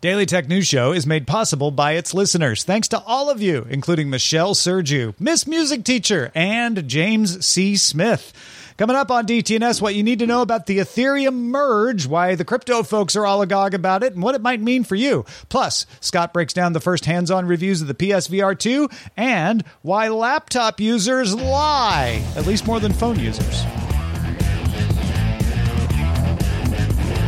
Daily 0.00 0.26
Tech 0.26 0.46
News 0.46 0.68
Show 0.68 0.92
is 0.92 1.08
made 1.08 1.26
possible 1.26 1.72
by 1.72 1.94
its 1.94 2.14
listeners. 2.14 2.62
Thanks 2.62 2.86
to 2.88 3.00
all 3.00 3.30
of 3.30 3.42
you, 3.42 3.66
including 3.68 4.08
Michelle 4.08 4.54
Sergiu, 4.54 5.12
Miss 5.18 5.44
Music 5.44 5.82
Teacher, 5.82 6.30
and 6.36 6.86
James 6.86 7.44
C. 7.44 7.76
Smith. 7.76 8.32
Coming 8.76 8.94
up 8.94 9.10
on 9.10 9.26
DTNS, 9.26 9.82
what 9.82 9.96
you 9.96 10.04
need 10.04 10.20
to 10.20 10.26
know 10.28 10.40
about 10.40 10.66
the 10.66 10.78
Ethereum 10.78 11.34
merge, 11.34 12.06
why 12.06 12.36
the 12.36 12.44
crypto 12.44 12.84
folks 12.84 13.16
are 13.16 13.26
all 13.26 13.42
agog 13.42 13.74
about 13.74 14.04
it, 14.04 14.12
and 14.12 14.22
what 14.22 14.36
it 14.36 14.40
might 14.40 14.60
mean 14.60 14.84
for 14.84 14.94
you. 14.94 15.24
Plus, 15.48 15.84
Scott 15.98 16.32
breaks 16.32 16.52
down 16.52 16.74
the 16.74 16.80
first 16.80 17.04
hands 17.04 17.28
on 17.28 17.46
reviews 17.46 17.82
of 17.82 17.88
the 17.88 17.94
PSVR 17.94 18.56
2 18.56 18.88
and 19.16 19.64
why 19.82 20.06
laptop 20.06 20.78
users 20.78 21.34
lie, 21.34 22.22
at 22.36 22.46
least 22.46 22.68
more 22.68 22.78
than 22.78 22.92
phone 22.92 23.18
users. 23.18 23.64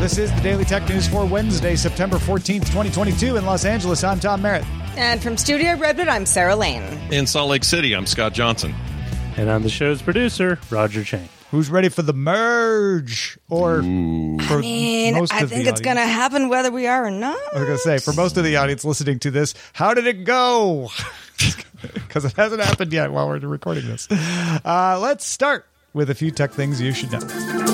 This 0.00 0.16
is 0.16 0.32
the 0.32 0.40
Daily 0.40 0.64
Tech 0.64 0.88
News 0.88 1.06
for 1.06 1.26
Wednesday, 1.26 1.76
September 1.76 2.16
14th, 2.16 2.60
2022 2.60 3.36
in 3.36 3.44
Los 3.44 3.66
Angeles. 3.66 4.02
I'm 4.02 4.18
Tom 4.18 4.40
Merritt. 4.40 4.64
And 4.96 5.22
from 5.22 5.36
Studio 5.36 5.76
Redwood, 5.76 6.08
I'm 6.08 6.24
Sarah 6.24 6.56
Lane. 6.56 6.82
In 7.12 7.26
Salt 7.26 7.50
Lake 7.50 7.64
City, 7.64 7.94
I'm 7.94 8.06
Scott 8.06 8.32
Johnson. 8.32 8.74
And 9.36 9.50
I'm 9.50 9.62
the 9.62 9.68
show's 9.68 10.00
producer, 10.00 10.58
Roger 10.70 11.04
Chang. 11.04 11.28
Who's 11.50 11.68
ready 11.68 11.90
for 11.90 12.00
the 12.00 12.14
merge? 12.14 13.38
Or 13.50 13.82
for 13.82 13.84
I 13.84 14.60
mean, 14.62 15.16
most 15.16 15.34
I 15.34 15.42
of 15.42 15.50
think 15.50 15.66
it's 15.68 15.82
going 15.82 15.98
to 15.98 16.06
happen 16.06 16.48
whether 16.48 16.70
we 16.70 16.86
are 16.86 17.04
or 17.04 17.10
not. 17.10 17.36
I 17.54 17.58
was 17.58 17.64
going 17.66 17.76
to 17.76 17.82
say, 17.82 17.98
for 17.98 18.14
most 18.14 18.38
of 18.38 18.44
the 18.44 18.56
audience 18.56 18.86
listening 18.86 19.18
to 19.18 19.30
this, 19.30 19.52
how 19.74 19.92
did 19.92 20.06
it 20.06 20.24
go? 20.24 20.90
Because 21.82 22.26
it 22.26 22.32
hasn't 22.34 22.62
happened 22.62 22.92
yet 22.92 23.10
while 23.10 23.26
we're 23.26 23.38
recording 23.38 23.86
this. 23.86 24.06
Uh, 24.10 24.98
let's 25.00 25.24
start 25.24 25.66
with 25.94 26.10
a 26.10 26.14
few 26.14 26.30
tech 26.30 26.52
things 26.52 26.78
you 26.78 26.92
should 26.92 27.10
know. 27.10 27.69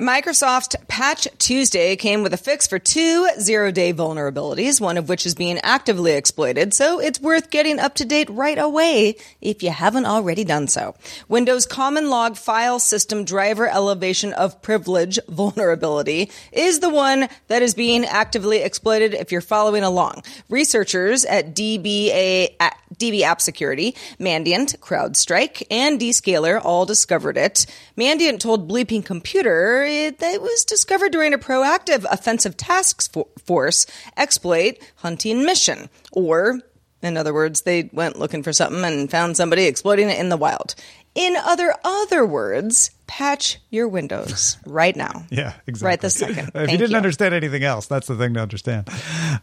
Microsoft 0.00 0.76
Patch 0.88 1.28
Tuesday 1.36 1.94
came 1.94 2.22
with 2.22 2.32
a 2.32 2.38
fix 2.38 2.66
for 2.66 2.78
two 2.78 3.28
zero 3.38 3.70
day 3.70 3.92
vulnerabilities, 3.92 4.80
one 4.80 4.96
of 4.96 5.10
which 5.10 5.26
is 5.26 5.34
being 5.34 5.58
actively 5.62 6.12
exploited, 6.12 6.72
so 6.72 7.00
it's 7.00 7.20
worth 7.20 7.50
getting 7.50 7.78
up 7.78 7.96
to 7.96 8.06
date 8.06 8.30
right 8.30 8.58
away 8.58 9.16
if 9.42 9.62
you 9.62 9.68
haven't 9.68 10.06
already 10.06 10.42
done 10.42 10.68
so. 10.68 10.94
Windows 11.28 11.66
Common 11.66 12.08
Log 12.08 12.38
File 12.38 12.78
System 12.78 13.26
Driver 13.26 13.68
Elevation 13.68 14.32
of 14.32 14.62
Privilege 14.62 15.18
vulnerability 15.28 16.30
is 16.50 16.80
the 16.80 16.88
one 16.88 17.28
that 17.48 17.60
is 17.60 17.74
being 17.74 18.06
actively 18.06 18.62
exploited 18.62 19.12
if 19.12 19.30
you're 19.30 19.42
following 19.42 19.82
along. 19.82 20.22
Researchers 20.48 21.26
at 21.26 21.54
DBA, 21.54 22.56
DB 23.00 23.22
App 23.22 23.40
Security, 23.40 23.96
Mandiant, 24.20 24.78
CrowdStrike, 24.78 25.62
and 25.70 25.98
Zscaler 25.98 26.60
all 26.62 26.86
discovered 26.86 27.36
it. 27.36 27.66
Mandiant 27.96 28.38
told 28.40 28.70
Bleeping 28.70 29.04
Computer 29.04 29.82
it, 29.82 30.22
it 30.22 30.42
was 30.42 30.64
discovered 30.64 31.10
during 31.10 31.34
a 31.34 31.38
proactive 31.38 32.04
offensive 32.10 32.56
task 32.56 33.12
force 33.44 33.86
exploit 34.16 34.78
hunting 34.96 35.44
mission. 35.44 35.88
Or, 36.12 36.60
in 37.02 37.16
other 37.16 37.32
words, 37.32 37.62
they 37.62 37.88
went 37.92 38.18
looking 38.18 38.42
for 38.42 38.52
something 38.52 38.84
and 38.84 39.10
found 39.10 39.36
somebody 39.36 39.64
exploiting 39.64 40.10
it 40.10 40.20
in 40.20 40.28
the 40.28 40.36
wild. 40.36 40.74
In 41.14 41.36
other 41.36 41.74
other 41.84 42.24
words, 42.24 42.92
patch 43.08 43.58
your 43.70 43.88
windows 43.88 44.56
right 44.66 44.94
now. 44.94 45.24
Yeah, 45.28 45.54
exactly. 45.66 45.86
Right 45.88 46.00
this 46.00 46.14
second. 46.14 46.48
if 46.48 46.52
Thank 46.52 46.70
you 46.70 46.78
didn't 46.78 46.92
you. 46.92 46.96
understand 46.96 47.34
anything 47.34 47.64
else, 47.64 47.86
that's 47.86 48.06
the 48.06 48.14
thing 48.16 48.34
to 48.34 48.40
understand. 48.40 48.88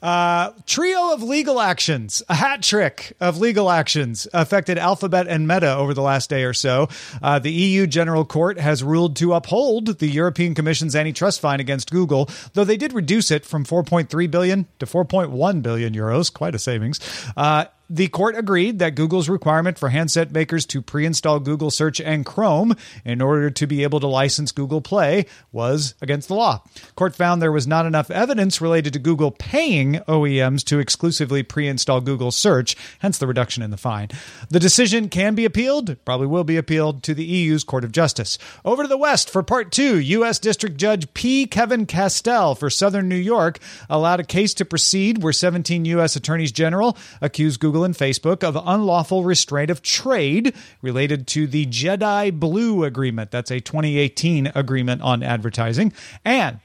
Uh, 0.01 0.51
trio 0.65 1.11
of 1.13 1.21
legal 1.21 1.59
actions, 1.59 2.23
a 2.29 2.35
hat 2.35 2.63
trick 2.63 3.17
of 3.19 3.39
legal 3.39 3.69
actions 3.69 4.25
affected 4.33 4.77
Alphabet 4.77 5.27
and 5.27 5.45
Meta 5.45 5.75
over 5.75 5.93
the 5.93 6.01
last 6.01 6.29
day 6.29 6.45
or 6.45 6.53
so. 6.53 6.87
Uh, 7.21 7.39
the 7.39 7.51
EU 7.51 7.85
General 7.85 8.23
Court 8.23 8.57
has 8.57 8.81
ruled 8.81 9.17
to 9.17 9.33
uphold 9.33 9.99
the 9.99 10.07
European 10.07 10.55
Commission's 10.55 10.95
antitrust 10.95 11.41
fine 11.41 11.59
against 11.59 11.91
Google, 11.91 12.29
though 12.53 12.63
they 12.63 12.77
did 12.77 12.93
reduce 12.93 13.29
it 13.29 13.45
from 13.45 13.65
4.3 13.65 14.31
billion 14.31 14.65
to 14.79 14.85
4.1 14.85 15.61
billion 15.61 15.93
euros, 15.93 16.33
quite 16.33 16.55
a 16.55 16.59
savings. 16.59 16.99
Uh, 17.35 17.65
the 17.89 18.07
court 18.09 18.35
agreed 18.35 18.79
that 18.79 18.95
Google's 18.95 19.29
requirement 19.29 19.77
for 19.79 19.89
handset 19.89 20.31
makers 20.31 20.65
to 20.67 20.81
pre 20.81 21.05
install 21.05 21.39
Google 21.39 21.71
Search 21.71 22.01
and 22.01 22.25
Chrome 22.25 22.75
in 23.05 23.21
order 23.21 23.49
to 23.49 23.67
be 23.67 23.83
able 23.83 23.99
to 23.99 24.07
license 24.07 24.51
Google 24.51 24.81
Play 24.81 25.25
was 25.51 25.95
against 26.01 26.27
the 26.27 26.35
law. 26.35 26.63
Court 26.95 27.15
found 27.15 27.41
there 27.41 27.51
was 27.51 27.67
not 27.67 27.85
enough 27.85 28.11
evidence 28.11 28.59
related 28.59 28.93
to 28.93 28.99
Google 28.99 29.31
paying 29.31 29.95
OEMs 30.07 30.63
to 30.65 30.79
exclusively 30.79 31.43
pre 31.43 31.67
install 31.67 32.01
Google 32.01 32.31
Search, 32.31 32.75
hence 32.99 33.17
the 33.17 33.27
reduction 33.27 33.63
in 33.63 33.71
the 33.71 33.77
fine. 33.77 34.09
The 34.49 34.59
decision 34.59 35.09
can 35.09 35.35
be 35.35 35.45
appealed, 35.45 36.03
probably 36.03 36.27
will 36.27 36.43
be 36.43 36.57
appealed 36.57 37.03
to 37.03 37.13
the 37.13 37.25
EU's 37.25 37.63
Court 37.63 37.83
of 37.83 37.91
Justice. 37.91 38.37
Over 38.65 38.83
to 38.83 38.89
the 38.89 38.97
West 38.97 39.29
for 39.29 39.43
part 39.43 39.71
two, 39.71 39.99
U.S. 39.99 40.39
District 40.39 40.77
Judge 40.77 41.13
P. 41.13 41.45
Kevin 41.45 41.85
Castel 41.85 42.55
for 42.55 42.69
Southern 42.69 43.07
New 43.07 43.15
York 43.15 43.59
allowed 43.89 44.19
a 44.19 44.25
case 44.25 44.53
to 44.55 44.65
proceed 44.65 45.23
where 45.23 45.33
17 45.33 45.85
U.S. 45.85 46.15
attorneys 46.15 46.51
general 46.51 46.97
accused 47.21 47.59
Google 47.59 47.76
and 47.83 47.95
Facebook 47.95 48.43
of 48.43 48.55
unlawful 48.55 49.23
restraint 49.23 49.69
of 49.69 49.81
trade 49.81 50.53
related 50.81 51.27
to 51.27 51.47
the 51.47 51.65
Jedi 51.65 52.31
Blue 52.37 52.83
Agreement. 52.83 53.31
That's 53.31 53.51
a 53.51 53.59
2018 53.59 54.51
agreement 54.55 55.01
on 55.01 55.23
advertising. 55.23 55.93
And 56.23 56.59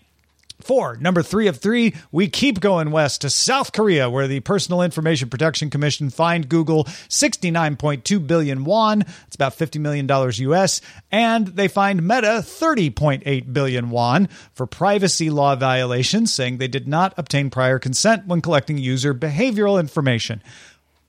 Four, 0.63 0.97
number 0.97 1.23
three 1.23 1.49
of 1.49 1.57
three, 1.59 1.95
we 2.13 2.29
keep 2.29 2.61
going 2.61 2.93
west 2.93 3.23
to 3.23 3.31
South 3.31 3.73
Korea, 3.73 4.09
where 4.09 4.29
the 4.29 4.41
Personal 4.41 4.83
Information 4.83 5.29
Protection 5.29 5.71
Commission 5.71 6.09
fined 6.09 6.49
Google 6.49 6.85
69.2 6.85 8.27
billion 8.27 8.65
won. 8.65 9.03
It's 9.27 9.35
about 9.35 9.59
$50 9.59 9.81
million 9.81 10.09
US. 10.09 10.81
And 11.11 11.49
they 11.49 11.67
fined 11.67 12.07
Meta 12.07 12.45
30.8 12.45 13.53
billion 13.53 13.91
won 13.91 14.29
for 14.55 14.67
privacy 14.67 15.31
law 15.31 15.57
violations, 15.57 16.33
saying 16.33 16.59
they 16.59 16.69
did 16.69 16.87
not 16.87 17.13
obtain 17.17 17.51
prior 17.51 17.81
consent 17.81 18.29
when 18.29 18.41
collecting 18.41 18.79
user 18.79 19.13
behavioral 19.13 19.81
information. 19.81 20.43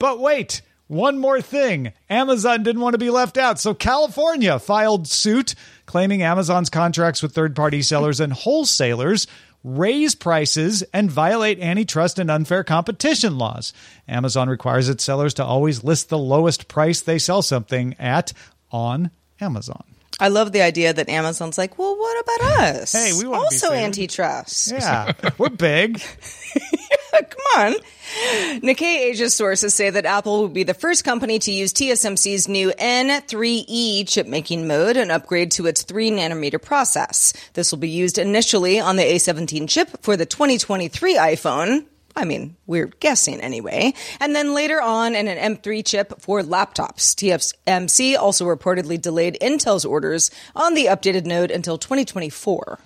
But 0.04 0.20
wait, 0.20 0.62
one 0.88 1.18
more 1.18 1.40
thing. 1.40 1.94
Amazon 2.10 2.62
didn't 2.62 2.82
want 2.82 2.94
to 2.94 2.98
be 2.98 3.10
left 3.10 3.38
out, 3.38 3.58
so 3.58 3.74
California 3.74 4.60
filed 4.60 5.08
suit 5.08 5.56
claiming 5.86 6.22
Amazon's 6.22 6.70
contracts 6.70 7.24
with 7.24 7.32
third 7.34 7.56
party 7.56 7.82
sellers 7.82 8.20
and 8.20 8.34
wholesalers 8.34 9.28
raise 9.64 10.14
prices 10.14 10.84
and 10.94 11.10
violate 11.10 11.62
antitrust 11.62 12.20
and 12.20 12.30
unfair 12.30 12.66
competition 12.66 13.38
laws. 13.38 13.72
Amazon 14.06 14.50
requires 14.50 14.90
its 14.90 15.06
sellers 15.06 15.36
to 15.36 15.46
always 15.46 15.86
list 15.86 16.10
the 16.10 16.18
lowest 16.18 16.68
price 16.68 17.00
they 17.00 17.18
sell 17.18 17.42
something 17.42 17.96
at 17.98 18.34
on 18.74 19.10
Amazon. 19.40 19.86
I 20.24 20.30
love 20.30 20.54
the 20.54 20.62
idea 20.62 20.94
that 20.94 21.10
Amazon's 21.10 21.58
like, 21.58 21.78
well, 21.78 21.98
what 21.98 22.24
about 22.24 22.60
us? 22.62 22.94
Hey, 22.94 23.12
we 23.12 23.26
be 23.26 23.36
also 23.36 23.74
antitrust. 23.74 24.72
Yeah, 24.72 25.12
we're 25.38 25.50
big. 25.50 26.02
Come 27.12 27.58
on. 27.58 27.74
Nikkei 28.62 29.10
Asia 29.10 29.30
sources 29.30 29.74
say 29.74 29.90
that 29.90 30.06
Apple 30.06 30.40
will 30.40 30.48
be 30.48 30.64
the 30.64 30.74
first 30.74 31.04
company 31.04 31.40
to 31.40 31.52
use 31.52 31.74
TSMC's 31.74 32.48
new 32.48 32.72
N3E 32.72 34.08
chip 34.08 34.26
making 34.26 34.66
mode 34.66 34.96
and 34.96 35.12
upgrade 35.12 35.52
to 35.52 35.66
its 35.66 35.84
3 35.84 36.12
nanometer 36.12 36.62
process. 36.62 37.34
This 37.52 37.74
will 37.74 37.80
be 37.80 37.90
used 37.90 38.18
initially 38.18 38.80
on 38.80 38.96
the 38.96 39.04
A17 39.04 39.68
chip 39.68 39.90
for 40.02 40.16
the 40.16 40.26
2023 40.26 41.18
iPhone. 41.18 41.86
I 42.16 42.26
mean, 42.26 42.56
we're 42.68 42.88
guessing 42.88 43.40
anyway. 43.42 43.94
And 44.20 44.36
then 44.36 44.54
later 44.54 44.82
on 44.82 45.16
in 45.16 45.28
an 45.28 45.56
M3 45.56 45.86
chip 45.86 46.22
for 46.22 46.42
laptops. 46.42 47.16
TSMC 47.16 48.18
also 48.18 48.46
reportedly 48.46 49.02
delayed 49.02 49.38
Intel's 49.42 49.86
orders 49.86 50.30
on 50.56 50.74
the 50.74 50.86
updated 50.86 51.26
node 51.26 51.52
until 51.52 51.78
2024. 51.78 52.80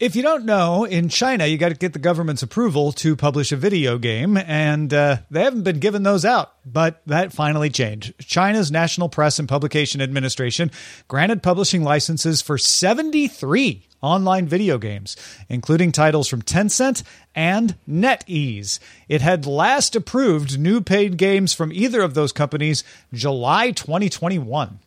If 0.00 0.16
you 0.16 0.22
don't 0.22 0.44
know, 0.44 0.84
in 0.84 1.08
China, 1.08 1.46
you 1.46 1.58
got 1.58 1.68
to 1.70 1.74
get 1.74 1.92
the 1.92 1.98
government's 1.98 2.42
approval 2.42 2.92
to 2.92 3.16
publish 3.16 3.52
a 3.52 3.56
video 3.56 3.98
game, 3.98 4.36
and 4.36 4.92
uh, 4.92 5.18
they 5.30 5.42
haven't 5.42 5.62
been 5.62 5.80
giving 5.80 6.02
those 6.02 6.24
out. 6.24 6.52
But 6.64 7.02
that 7.06 7.32
finally 7.32 7.70
changed. 7.70 8.14
China's 8.18 8.70
National 8.70 9.08
Press 9.08 9.38
and 9.38 9.48
Publication 9.48 10.00
Administration 10.00 10.70
granted 11.08 11.42
publishing 11.42 11.82
licenses 11.82 12.42
for 12.42 12.58
73 12.58 13.86
online 14.06 14.46
video 14.46 14.78
games, 14.78 15.16
including 15.48 15.92
titles 15.92 16.28
from 16.28 16.42
Tencent 16.42 17.02
and 17.34 17.74
NetEase. 17.88 18.78
It 19.08 19.20
had 19.20 19.44
last 19.44 19.96
approved 19.96 20.58
new 20.58 20.80
paid 20.80 21.16
games 21.16 21.52
from 21.52 21.72
either 21.72 22.00
of 22.00 22.14
those 22.14 22.32
companies 22.32 22.84
July 23.12 23.72
2021. 23.72 24.78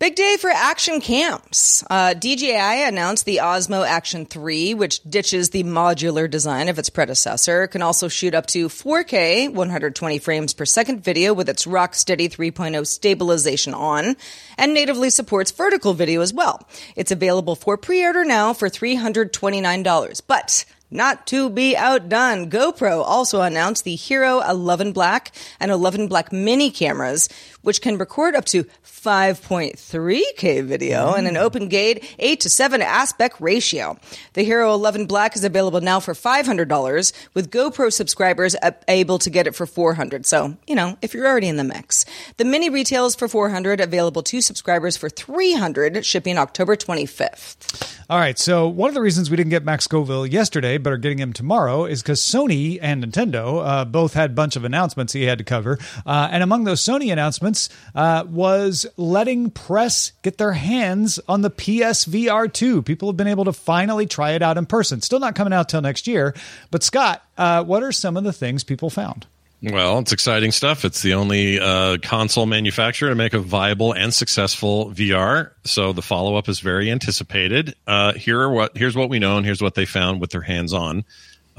Big 0.00 0.14
day 0.14 0.38
for 0.40 0.48
action 0.48 1.02
cams. 1.02 1.84
Uh, 1.90 2.14
DJI 2.14 2.84
announced 2.84 3.26
the 3.26 3.40
Osmo 3.42 3.86
Action 3.86 4.24
3, 4.24 4.72
which 4.72 5.02
ditches 5.02 5.50
the 5.50 5.62
modular 5.62 6.28
design 6.28 6.70
of 6.70 6.78
its 6.78 6.88
predecessor. 6.88 7.66
Can 7.66 7.82
also 7.82 8.08
shoot 8.08 8.34
up 8.34 8.46
to 8.46 8.70
4K, 8.70 9.52
120 9.52 10.18
frames 10.18 10.54
per 10.54 10.64
second 10.64 11.04
video 11.04 11.34
with 11.34 11.50
its 11.50 11.66
rock 11.66 11.94
steady 11.94 12.30
3.0 12.30 12.86
stabilization 12.86 13.74
on, 13.74 14.16
and 14.56 14.72
natively 14.72 15.10
supports 15.10 15.50
vertical 15.50 15.92
video 15.92 16.22
as 16.22 16.32
well. 16.32 16.66
It's 16.96 17.12
available 17.12 17.54
for 17.54 17.76
pre-order 17.76 18.24
now 18.24 18.54
for 18.54 18.70
$329. 18.70 20.22
But 20.26 20.64
not 20.90 21.24
to 21.28 21.48
be 21.48 21.76
outdone, 21.76 22.50
GoPro 22.50 23.04
also 23.04 23.42
announced 23.42 23.84
the 23.84 23.94
Hero 23.94 24.40
11 24.40 24.90
Black 24.92 25.30
and 25.60 25.70
11 25.70 26.08
Black 26.08 26.32
mini 26.32 26.72
cameras, 26.72 27.28
which 27.62 27.80
can 27.80 27.98
record 27.98 28.34
up 28.34 28.44
to 28.46 28.64
5.3K 28.84 30.64
video 30.64 31.14
and 31.14 31.26
an 31.26 31.36
open 31.36 31.68
gate 31.68 32.04
8 32.18 32.40
to 32.40 32.50
7 32.50 32.82
aspect 32.82 33.40
ratio. 33.40 33.98
The 34.34 34.42
Hero 34.42 34.72
11 34.74 35.06
Black 35.06 35.36
is 35.36 35.44
available 35.44 35.80
now 35.80 36.00
for 36.00 36.14
$500 36.14 37.12
with 37.34 37.50
GoPro 37.50 37.92
subscribers 37.92 38.56
able 38.88 39.18
to 39.18 39.30
get 39.30 39.46
it 39.46 39.54
for 39.54 39.66
$400. 39.66 40.26
So, 40.26 40.56
you 40.66 40.74
know, 40.74 40.96
if 41.02 41.14
you're 41.14 41.26
already 41.26 41.48
in 41.48 41.56
the 41.56 41.64
mix. 41.64 42.04
The 42.36 42.44
mini 42.44 42.70
retails 42.70 43.14
for 43.14 43.28
$400, 43.28 43.80
available 43.80 44.22
to 44.22 44.40
subscribers 44.40 44.96
for 44.96 45.08
$300. 45.08 46.04
shipping 46.04 46.38
October 46.38 46.76
25th. 46.76 47.98
All 48.08 48.18
right, 48.18 48.38
so 48.38 48.66
one 48.66 48.88
of 48.88 48.94
the 48.94 49.00
reasons 49.00 49.30
we 49.30 49.36
didn't 49.36 49.50
get 49.50 49.64
Max 49.64 49.84
Scoville 49.84 50.26
yesterday, 50.26 50.78
but 50.78 50.92
are 50.92 50.96
getting 50.96 51.18
him 51.18 51.32
tomorrow, 51.32 51.84
is 51.84 52.02
because 52.02 52.20
Sony 52.20 52.78
and 52.82 53.04
Nintendo 53.04 53.64
uh, 53.64 53.84
both 53.84 54.14
had 54.14 54.30
a 54.30 54.34
bunch 54.34 54.56
of 54.56 54.64
announcements 54.64 55.12
he 55.12 55.22
had 55.22 55.38
to 55.38 55.44
cover. 55.44 55.78
Uh, 56.04 56.28
and 56.30 56.42
among 56.42 56.64
those 56.64 56.80
Sony 56.80 57.12
announcements 57.12 57.49
uh, 57.94 58.24
was 58.28 58.86
letting 58.96 59.50
press 59.50 60.12
get 60.22 60.38
their 60.38 60.52
hands 60.52 61.18
on 61.28 61.42
the 61.42 61.50
PSVR 61.50 62.52
2. 62.52 62.82
People 62.82 63.08
have 63.08 63.16
been 63.16 63.26
able 63.26 63.44
to 63.44 63.52
finally 63.52 64.06
try 64.06 64.32
it 64.32 64.42
out 64.42 64.58
in 64.58 64.66
person. 64.66 65.00
Still 65.00 65.20
not 65.20 65.34
coming 65.34 65.52
out 65.52 65.68
till 65.68 65.80
next 65.80 66.06
year. 66.06 66.34
But 66.70 66.82
Scott, 66.82 67.22
uh, 67.36 67.64
what 67.64 67.82
are 67.82 67.92
some 67.92 68.16
of 68.16 68.24
the 68.24 68.32
things 68.32 68.64
people 68.64 68.90
found? 68.90 69.26
Well, 69.62 69.98
it's 69.98 70.12
exciting 70.12 70.52
stuff. 70.52 70.86
It's 70.86 71.02
the 71.02 71.14
only 71.14 71.60
uh, 71.60 71.98
console 72.02 72.46
manufacturer 72.46 73.10
to 73.10 73.14
make 73.14 73.34
a 73.34 73.38
viable 73.38 73.92
and 73.92 74.12
successful 74.12 74.90
VR. 74.90 75.50
So 75.64 75.92
the 75.92 76.00
follow 76.00 76.36
up 76.36 76.48
is 76.48 76.60
very 76.60 76.90
anticipated. 76.90 77.74
Uh, 77.86 78.14
here 78.14 78.40
are 78.40 78.50
what 78.50 78.76
here's 78.76 78.96
what 78.96 79.10
we 79.10 79.18
know, 79.18 79.36
and 79.36 79.44
here's 79.44 79.60
what 79.60 79.74
they 79.74 79.84
found 79.84 80.20
with 80.20 80.30
their 80.30 80.40
hands 80.40 80.72
on. 80.72 81.04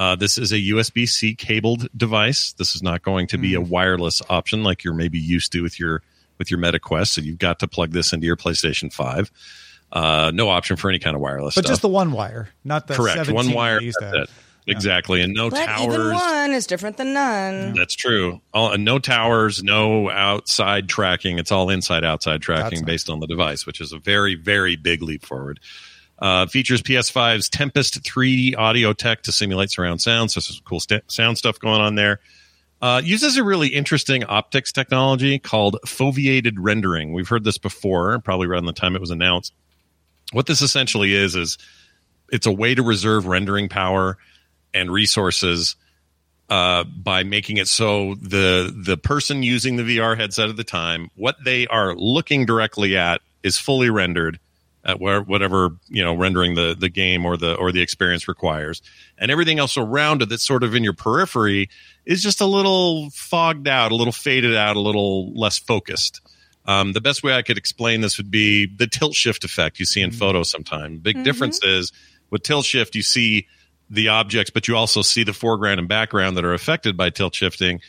Uh, 0.02 0.16
this 0.16 0.40
is 0.40 0.52
a 0.52 0.58
USB 0.58 1.08
C 1.08 1.36
cabled 1.36 1.88
device. 1.96 2.54
This 2.54 2.74
is 2.74 2.82
not 2.82 3.04
going 3.04 3.28
to 3.28 3.38
be 3.38 3.54
a 3.54 3.62
wireless 3.62 4.20
option 4.32 4.64
like 4.64 4.84
you're 4.84 4.96
maybe 4.96 5.20
used 5.20 5.52
to 5.52 5.62
with 5.62 5.80
your 5.80 6.02
with 6.40 6.50
your 6.50 6.60
Meta 6.60 6.80
Quest. 6.80 7.14
So 7.14 7.22
you've 7.22 7.38
got 7.38 7.60
to 7.60 7.68
plug 7.68 7.92
this 7.92 8.12
into 8.12 8.26
your 8.26 8.36
PlayStation 8.36 8.92
Five. 8.92 9.30
Uh, 9.92 10.32
no 10.34 10.50
option 10.50 10.76
for 10.76 10.90
any 10.90 10.98
kind 10.98 11.16
of 11.16 11.22
wireless. 11.22 11.54
But 11.54 11.66
stuff. 11.66 11.72
just 11.74 11.82
the 11.84 11.88
one 11.88 12.14
wire, 12.14 12.50
not 12.64 12.88
the 12.88 12.96
correct 12.96 13.28
17 13.28 13.36
one 13.36 13.54
wire. 13.54 13.78
they 13.78 13.86
used 13.86 13.98
That's 14.02 14.16
have. 14.18 14.24
it. 14.24 14.30
Exactly, 14.66 15.22
and 15.22 15.34
no 15.36 15.52
But 15.52 15.66
towers. 15.68 15.94
even 15.94 16.14
one 16.14 16.52
is 16.52 16.66
different 16.66 16.98
than 16.98 17.14
none. 17.14 17.76
That's 17.76 17.96
true. 17.96 18.42
All, 18.56 18.76
no 18.80 18.98
towers, 18.98 19.62
no 19.62 20.10
outside 20.10 20.90
tracking. 20.90 21.38
It's 21.38 21.52
all 21.52 21.70
inside 21.70 22.04
outside 22.04 22.42
tracking 22.42 22.80
That's 22.80 22.82
based 22.82 23.10
on 23.12 23.20
the 23.20 23.28
device, 23.28 23.68
which 23.68 23.80
is 23.80 23.94
a 23.94 24.00
very, 24.00 24.34
very 24.34 24.76
big 24.78 25.04
leap 25.04 25.24
forward. 25.24 25.60
Uh, 26.22 26.46
features 26.46 26.84
PS5's 26.84 27.50
Tempest 27.50 28.04
3D 28.04 28.56
audio 28.56 28.94
tech 28.94 29.24
to 29.24 29.32
simulate 29.32 29.72
surround 29.72 30.02
sound. 30.02 30.30
So, 30.30 30.40
some 30.40 30.56
cool 30.64 30.80
st- 30.80 31.12
sound 31.12 31.40
stuff 31.40 31.58
going 31.60 31.82
on 31.82 31.96
there. 31.96 32.20
Uh, 32.80 33.02
uses 33.04 33.38
a 33.38 33.44
really 33.44 33.70
interesting 33.70 34.24
optics 34.24 34.72
technology 34.72 35.40
called 35.40 35.78
foveated 35.86 36.54
rendering. 36.58 37.14
We've 37.14 37.28
heard 37.28 37.44
this 37.44 37.58
before, 37.58 38.20
probably 38.20 38.48
around 38.48 38.66
the 38.66 38.74
time 38.74 38.96
it 38.96 39.02
was 39.02 39.12
announced. 39.12 39.54
What 40.32 40.46
this 40.46 40.62
essentially 40.62 41.14
is, 41.14 41.36
is 41.36 41.58
it's 42.32 42.46
a 42.46 42.52
way 42.52 42.74
to 42.76 42.84
reserve 42.84 43.26
rendering 43.26 43.68
power 43.68 44.18
and 44.74 44.92
resources 44.92 45.76
uh, 46.50 46.84
by 46.84 47.24
making 47.24 47.58
it 47.58 47.68
so 47.68 48.16
the 48.16 48.74
the 48.76 48.98
person 48.98 49.42
using 49.42 49.78
the 49.78 49.84
VR 49.98 50.18
headset 50.18 50.50
at 50.50 50.58
the 50.58 50.64
time, 50.64 51.10
what 51.16 51.38
they 51.44 51.66
are 51.68 51.96
looking 51.96 52.46
directly 52.46 52.98
at 52.98 53.22
is 53.42 53.58
fully 53.58 53.90
rendered 53.90 54.40
at 54.84 55.00
where 55.00 55.22
whatever 55.22 55.78
you 55.88 56.04
know 56.04 56.16
rendering 56.16 56.56
the 56.56 56.76
the 56.78 56.90
game 56.90 57.26
or 57.26 57.38
the 57.38 57.56
or 57.56 57.72
the 57.72 57.82
experience 57.82 58.28
requires, 58.28 58.82
and 59.18 59.32
everything 59.32 59.60
else 59.60 59.78
around 59.78 60.22
it 60.22 60.30
that's 60.30 60.46
sort 60.46 60.64
of 60.64 60.76
in 60.76 60.84
your 60.84 60.94
periphery 60.94 61.70
is 62.06 62.24
just 62.24 62.42
a 62.42 62.46
little 62.46 63.10
fogged 63.12 63.68
out, 63.68 63.92
a 63.92 63.96
little 63.96 64.14
faded 64.14 64.56
out, 64.56 64.76
a 64.76 64.82
little 64.82 65.34
less 65.34 65.58
focused. 65.58 66.22
Um, 66.66 66.94
the 66.94 67.02
best 67.02 67.24
way 67.24 67.34
I 67.34 67.42
could 67.42 67.58
explain 67.58 68.02
this 68.02 68.18
would 68.18 68.30
be 68.30 68.68
the 68.68 68.88
tilt 68.88 69.16
shift 69.16 69.44
effect 69.44 69.80
you 69.80 69.86
see 69.86 70.02
in 70.02 70.12
photos 70.12 70.52
sometimes 70.52 71.00
Big 71.00 71.24
difference 71.24 71.64
is 71.64 71.92
with 72.30 72.44
tilt 72.44 72.66
shift, 72.66 72.96
you 72.96 73.02
see 73.02 73.48
the 73.90 74.08
objects, 74.10 74.52
but 74.52 74.68
you 74.68 74.76
also 74.76 75.02
see 75.02 75.24
the 75.24 75.34
foreground 75.34 75.80
and 75.80 75.90
background 75.90 76.38
that 76.38 76.46
are 76.46 76.54
affected 76.54 76.96
by 76.96 77.10
tilt 77.10 77.36
shifting, 77.36 77.82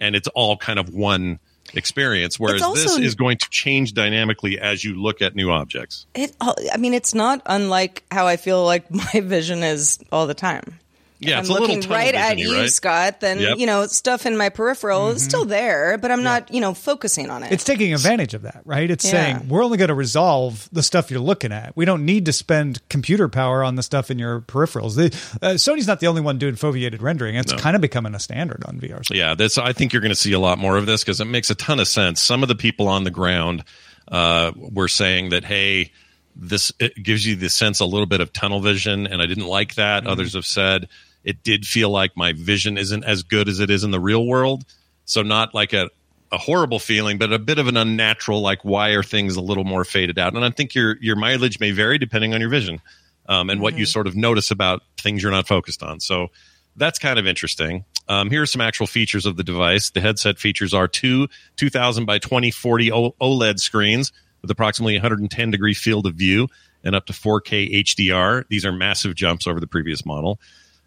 and 0.00 0.16
it's 0.16 0.28
all 0.28 0.56
kind 0.56 0.78
of 0.78 0.92
one 0.94 1.38
experience. 1.74 2.38
Whereas 2.38 2.62
also- 2.62 2.82
this 2.82 2.98
is 2.98 3.14
going 3.14 3.38
to 3.38 3.48
change 3.50 3.94
dynamically 3.94 4.58
as 4.58 4.84
you 4.84 4.94
look 5.00 5.22
at 5.22 5.34
new 5.34 5.50
objects. 5.50 6.06
It, 6.14 6.34
I 6.40 6.76
mean, 6.78 6.94
it's 6.94 7.14
not 7.14 7.42
unlike 7.46 8.04
how 8.10 8.26
I 8.26 8.36
feel 8.36 8.64
like 8.64 8.90
my 9.14 9.20
vision 9.20 9.62
is 9.62 9.98
all 10.12 10.26
the 10.26 10.34
time. 10.34 10.78
Yeah, 11.20 11.34
I'm 11.34 11.40
it's 11.40 11.48
a 11.50 11.52
looking 11.52 11.80
tunnel 11.82 11.96
right 11.98 12.14
at 12.14 12.38
you, 12.38 12.54
right? 12.54 12.70
Scott. 12.70 13.20
Then 13.20 13.38
Yep. 13.38 13.58
you 13.58 13.66
know 13.66 13.86
stuff 13.86 14.24
in 14.26 14.36
my 14.38 14.48
peripheral 14.48 15.10
is 15.10 15.22
still 15.22 15.44
there, 15.44 15.98
but 15.98 16.10
I'm 16.10 16.22
not 16.22 16.52
you 16.52 16.60
know 16.60 16.72
focusing 16.74 17.28
on 17.30 17.42
it. 17.42 17.52
It's 17.52 17.62
taking 17.62 17.92
advantage 17.92 18.32
of 18.34 18.42
that, 18.42 18.62
right? 18.64 18.90
It's 18.90 19.04
Yeah. 19.04 19.10
saying 19.10 19.48
we're 19.48 19.62
only 19.62 19.76
going 19.76 19.88
to 19.88 19.94
resolve 19.94 20.68
the 20.72 20.82
stuff 20.82 21.10
you're 21.10 21.20
looking 21.20 21.52
at. 21.52 21.76
We 21.76 21.84
don't 21.84 22.04
need 22.06 22.24
to 22.26 22.32
spend 22.32 22.80
computer 22.88 23.28
power 23.28 23.62
on 23.62 23.74
the 23.76 23.82
stuff 23.82 24.10
in 24.10 24.18
your 24.18 24.40
peripherals. 24.40 24.96
The, 24.96 25.06
uh, 25.46 25.54
Sony's 25.54 25.86
not 25.86 26.00
the 26.00 26.06
only 26.06 26.22
one 26.22 26.38
doing 26.38 26.54
foveated 26.54 27.02
rendering. 27.02 27.34
It's 27.36 27.52
kind 27.52 27.76
of 27.76 27.82
becoming 27.82 28.14
a 28.14 28.20
standard 28.20 28.64
on 28.66 28.80
VR. 28.80 29.02
Yeah, 29.14 29.34
that's. 29.34 29.58
I 29.58 29.72
think 29.74 29.92
you're 29.92 30.02
going 30.02 30.10
to 30.12 30.16
see 30.16 30.32
a 30.32 30.40
lot 30.40 30.58
more 30.58 30.78
of 30.78 30.86
this 30.86 31.02
because 31.04 31.20
it 31.20 31.26
makes 31.26 31.50
a 31.50 31.54
ton 31.54 31.80
of 31.80 31.86
sense. 31.88 32.20
Some 32.22 32.42
of 32.42 32.48
the 32.48 32.54
people 32.54 32.88
on 32.88 33.04
the 33.04 33.10
ground 33.10 33.62
uh, 34.10 34.52
were 34.56 34.88
saying 34.88 35.28
that, 35.30 35.44
hey, 35.44 35.92
this 36.34 36.72
it 36.80 36.94
gives 37.02 37.26
you 37.26 37.36
the 37.36 37.50
sense 37.50 37.80
a 37.80 37.84
little 37.84 38.06
bit 38.06 38.20
of 38.20 38.32
tunnel 38.32 38.60
vision, 38.60 39.06
and 39.06 39.20
I 39.20 39.26
didn't 39.26 39.46
like 39.46 39.74
that. 39.74 40.06
Others 40.06 40.34
have 40.34 40.46
said 40.46 40.88
it 41.24 41.42
did 41.42 41.66
feel 41.66 41.90
like 41.90 42.16
my 42.16 42.32
vision 42.32 42.78
isn't 42.78 43.04
as 43.04 43.22
good 43.22 43.48
as 43.48 43.60
it 43.60 43.70
is 43.70 43.84
in 43.84 43.90
the 43.90 44.00
real 44.00 44.26
world. 44.26 44.64
So 45.04 45.22
not 45.22 45.54
like 45.54 45.72
a 45.72 45.90
a 46.32 46.38
horrible 46.38 46.78
feeling, 46.78 47.18
but 47.18 47.32
a 47.32 47.38
bit 47.38 47.58
of 47.58 47.66
an 47.66 47.76
unnatural. 47.76 48.40
Like, 48.40 48.64
why 48.64 48.90
are 48.90 49.02
things 49.02 49.34
a 49.36 49.40
little 49.40 49.64
more 49.64 49.84
faded 49.84 50.18
out? 50.18 50.34
And 50.34 50.44
I 50.44 50.50
think 50.50 50.74
your 50.74 50.96
your 51.00 51.16
mileage 51.16 51.58
may 51.58 51.72
vary 51.72 51.98
depending 51.98 52.34
on 52.34 52.40
your 52.40 52.50
vision 52.50 52.80
um, 53.28 53.50
and 53.50 53.60
what 53.60 53.76
you 53.76 53.86
sort 53.86 54.06
of 54.06 54.16
notice 54.16 54.50
about 54.50 54.82
things 54.98 55.22
you're 55.22 55.32
not 55.32 55.48
focused 55.48 55.82
on. 55.82 56.00
So 56.00 56.28
that's 56.76 56.98
kind 56.98 57.18
of 57.18 57.26
interesting. 57.26 57.84
Um, 58.08 58.30
here 58.30 58.42
are 58.42 58.46
some 58.46 58.60
actual 58.60 58.86
features 58.86 59.26
of 59.26 59.36
the 59.36 59.44
device. 59.44 59.90
The 59.90 60.00
headset 60.00 60.38
features 60.38 60.72
are 60.74 60.88
two 60.88 61.28
2000 61.56 62.04
by 62.04 62.18
2040 62.18 62.90
OLED 62.90 63.58
screens 63.58 64.12
with 64.42 64.50
approximately 64.50 64.94
110 64.94 65.50
degree 65.50 65.74
field 65.74 66.06
of 66.06 66.14
view 66.14 66.48
and 66.82 66.94
up 66.94 67.06
to 67.06 67.12
4K 67.12 67.82
HDR. 67.82 68.44
These 68.48 68.64
are 68.64 68.72
massive 68.72 69.14
jumps 69.14 69.46
over 69.46 69.60
the 69.60 69.66
previous 69.66 70.06
model. 70.06 70.40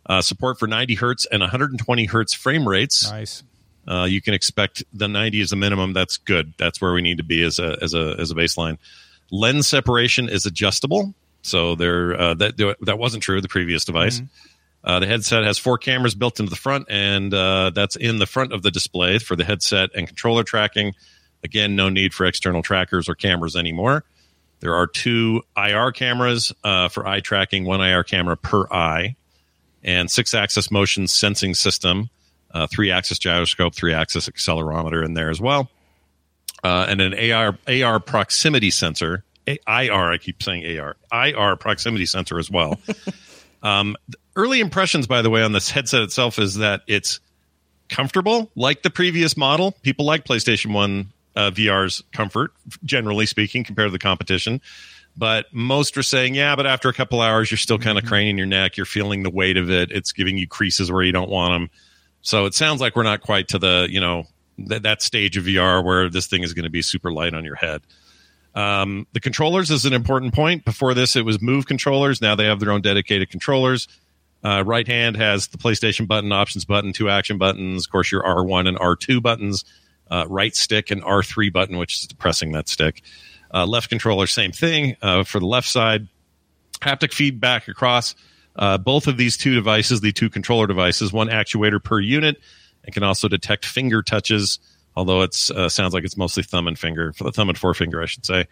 Uh, 0.06 0.22
support 0.22 0.60
for 0.60 0.68
90 0.68 0.96
hertz 0.96 1.26
and 1.26 1.42
120 1.42 2.06
hertz 2.06 2.34
frame 2.34 2.68
rates. 2.68 3.10
Nice. 3.10 3.44
Uh, 3.88 4.04
you 4.04 4.22
can 4.22 4.34
expect 4.34 4.84
the 4.94 5.08
90 5.08 5.42
as 5.42 5.52
a 5.52 5.56
minimum. 5.56 5.94
That's 5.94 6.18
good. 6.18 6.54
That's 6.58 6.82
where 6.82 6.94
we 6.94 7.02
need 7.02 7.18
to 7.18 7.24
be 7.24 7.42
as 7.44 7.60
a 7.60 7.78
as 7.82 7.94
a 7.94 8.16
as 8.20 8.32
a 8.32 8.36
baseline. 8.36 8.78
Lens 9.32 9.68
separation 9.68 10.30
is 10.30 10.46
adjustable, 10.46 11.14
so 11.42 11.76
there 11.76 12.20
uh, 12.20 12.34
that 12.36 12.76
that 12.82 12.98
wasn't 12.98 13.24
true 13.24 13.38
of 13.38 13.42
the 13.44 13.50
previous 13.50 13.84
device. 13.86 14.22
Uh, 14.84 15.00
the 15.00 15.08
headset 15.08 15.44
has 15.44 15.58
four 15.58 15.78
cameras 15.78 16.14
built 16.14 16.40
into 16.40 16.50
the 16.50 16.58
front, 16.58 16.88
and 16.90 17.34
uh, 17.34 17.72
that's 17.74 17.96
in 17.96 18.20
the 18.20 18.26
front 18.26 18.52
of 18.52 18.64
the 18.64 18.72
display 18.72 19.18
for 19.18 19.36
the 19.36 19.46
headset 19.46 19.90
and 19.96 20.08
controller 20.08 20.44
tracking. 20.44 20.94
Again, 21.44 21.76
no 21.76 21.90
need 21.90 22.14
for 22.14 22.26
external 22.26 22.62
trackers 22.62 23.08
or 23.08 23.16
cameras 23.16 23.56
anymore. 23.56 24.04
There 24.60 24.76
are 24.76 24.88
two 24.88 25.42
IR 25.58 25.92
cameras 25.92 26.54
uh, 26.64 26.90
for 26.90 27.08
eye 27.08 27.20
tracking, 27.22 27.66
one 27.66 27.82
IR 27.82 28.04
camera 28.04 28.38
per 28.38 28.66
eye, 28.72 29.16
and 29.84 30.10
six 30.10 30.34
axis 30.34 30.72
motion 30.72 31.08
sensing 31.08 31.54
system, 31.54 32.10
uh, 32.52 32.68
three 32.68 32.92
axis 32.92 33.20
gyroscope, 33.20 33.75
three 33.75 33.94
axis 33.94 34.30
accelerometer 34.30 35.06
in 35.06 35.13
there 35.13 35.30
as 35.30 35.42
well, 35.42 35.70
uh, 36.63 36.86
and 36.90 37.02
an 37.02 37.32
AR 37.32 37.58
AR 37.68 38.00
proximity 38.00 38.72
sensor 38.72 39.24
A- 39.48 39.60
IR. 39.68 40.12
I 40.12 40.18
keep 40.18 40.42
saying 40.42 40.80
AR. 40.80 40.96
IR 41.12 41.56
proximity 41.56 42.06
sensor 42.06 42.40
as 42.40 42.50
well. 42.50 42.80
um, 43.63 43.98
early 44.36 44.60
impressions, 44.60 45.08
by 45.08 45.22
the 45.22 45.30
way, 45.30 45.44
on 45.44 45.52
this 45.52 45.70
headset 45.70 46.02
itself 46.04 46.40
is 46.40 46.56
that 46.56 46.82
it's 46.88 47.20
comfortable, 47.90 48.50
like 48.56 48.82
the 48.82 48.90
previous 48.90 49.38
model. 49.38 49.74
People 49.84 50.06
like 50.06 50.25
PlayStation 50.25 50.74
One 50.74 51.12
uh, 51.36 51.52
VR's 51.52 52.04
comfort, 52.12 52.54
generally 52.84 53.25
speaking, 53.25 53.63
compared 53.63 53.88
to 53.88 53.92
the 53.92 54.00
competition. 54.00 54.62
But 55.15 55.46
most 55.53 55.96
are 55.98 56.03
saying, 56.03 56.34
yeah, 56.36 56.55
but 56.55 56.65
after 56.65 56.89
a 56.89 56.93
couple 56.93 57.22
hours, 57.22 57.51
you're 57.51 57.58
still 57.60 57.77
kind 57.77 57.98
of 57.98 58.03
craning 58.03 58.38
your 58.38 58.48
neck. 58.48 58.77
You're 58.77 58.86
feeling 58.86 59.24
the 59.24 59.29
weight 59.29 59.58
of 59.58 59.70
it. 59.70 59.91
It's 59.91 60.12
giving 60.12 60.38
you 60.38 60.48
creases 60.48 60.91
where 60.91 61.03
you 61.03 61.12
don't 61.12 61.29
want 61.29 61.53
them. 61.53 61.70
So 62.22 62.46
it 62.46 62.55
sounds 62.55 62.82
like 62.82 62.96
we're 62.96 63.03
not 63.03 63.22
quite 63.22 63.50
to 63.50 63.60
the, 63.60 63.88
you 63.89 64.00
know, 64.00 64.24
th- 64.58 64.82
that 64.82 65.01
stage 65.01 65.38
of 65.38 65.43
VR 65.46 65.84
where 65.84 66.10
this 66.10 66.25
thing 66.25 66.41
is 66.41 66.53
going 66.53 66.63
to 66.63 66.72
be 66.72 66.82
super 66.82 67.12
light 67.12 67.34
on 67.34 67.46
your 67.46 67.55
head. 67.55 67.82
Um, 68.55 69.08
the 69.13 69.20
controllers 69.20 69.72
is 69.72 69.86
an 69.86 69.93
important 69.93 70.34
point. 70.34 70.65
Before 70.65 70.93
this, 70.93 71.15
it 71.15 71.25
was 71.25 71.41
Move 71.41 71.65
controllers. 71.65 72.22
Now 72.22 72.36
they 72.36 72.46
have 72.46 72.60
their 72.60 72.72
own 72.72 72.82
dedicated 72.82 73.29
controllers. 73.29 73.88
Uh, 74.43 74.63
right 74.65 74.88
hand 74.88 75.15
has 75.15 75.48
the 75.48 75.58
PlayStation 75.58 76.08
button, 76.08 76.32
options 76.32 76.65
button, 76.65 76.91
two 76.91 77.10
action 77.10 77.38
buttons. 77.38 77.86
Of 77.86 77.91
course, 77.91 78.12
your 78.12 78.24
R1 78.24 78.67
and 78.67 78.77
R2 78.77 79.22
buttons. 79.22 79.63
Uh, 80.12 80.25
right 80.27 80.55
stick 80.55 80.91
and 80.91 81.01
R3 81.01 81.51
button, 81.51 81.77
which 81.77 82.03
is 82.03 82.13
pressing 82.13 82.51
that 82.51 82.67
stick. 82.67 83.01
Uh, 83.54 83.66
left 83.68 83.90
controller, 83.90 84.26
same 84.26 84.52
thing 84.52 84.96
uh, 85.02 85.24
for 85.24 85.40
the 85.40 85.46
left 85.46 85.68
side. 85.68 86.08
Haptic 86.82 87.14
feedback 87.14 87.68
across 87.68 88.16
uh, 88.56 88.78
both 88.78 89.08
of 89.08 89.18
these 89.18 89.38
two 89.38 89.54
devices, 89.54 90.02
the 90.02 90.12
two 90.12 90.30
controller 90.30 90.68
devices, 90.68 91.14
one 91.14 91.28
actuator 91.28 91.84
per 91.84 92.00
unit, 92.00 92.38
and 92.84 92.94
can 92.94 93.04
also 93.04 93.28
detect 93.28 93.66
finger 93.66 94.02
touches. 94.02 94.60
Although 94.96 95.22
it 95.22 95.50
uh, 95.56 95.70
sounds 95.70 95.94
like 95.94 96.04
it's 96.04 96.18
mostly 96.18 96.44
thumb 96.44 96.68
and 96.68 96.78
finger, 96.78 97.14
for 97.14 97.24
the 97.24 97.32
thumb 97.32 97.50
and 97.50 97.58
forefinger, 97.58 98.02
I 98.02 98.06
should 98.06 98.26
say. 98.26 98.48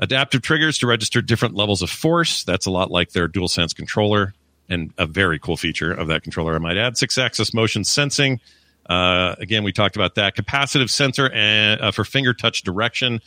Adaptive 0.00 0.42
triggers 0.42 0.78
to 0.78 0.86
register 0.86 1.22
different 1.22 1.54
levels 1.54 1.82
of 1.82 1.90
force. 1.90 2.42
That's 2.44 2.66
a 2.66 2.70
lot 2.70 2.90
like 2.90 3.10
their 3.10 3.28
DualSense 3.28 3.74
controller, 3.74 4.34
and 4.68 4.92
a 4.98 5.06
very 5.06 5.38
cool 5.38 5.56
feature 5.56 5.92
of 5.92 6.08
that 6.08 6.22
controller, 6.22 6.54
I 6.54 6.58
might 6.58 6.76
add. 6.76 6.96
Six 6.96 7.16
axis 7.18 7.54
motion 7.54 7.84
sensing. 7.84 8.40
Uh, 8.88 9.34
again, 9.38 9.62
we 9.62 9.72
talked 9.72 9.96
about 9.96 10.16
that. 10.16 10.36
Capacitive 10.36 10.90
sensor 10.90 11.30
and, 11.30 11.80
uh, 11.80 11.90
for 11.90 12.04
finger 12.04 12.34
touch 12.34 12.62
direction. 12.62 13.20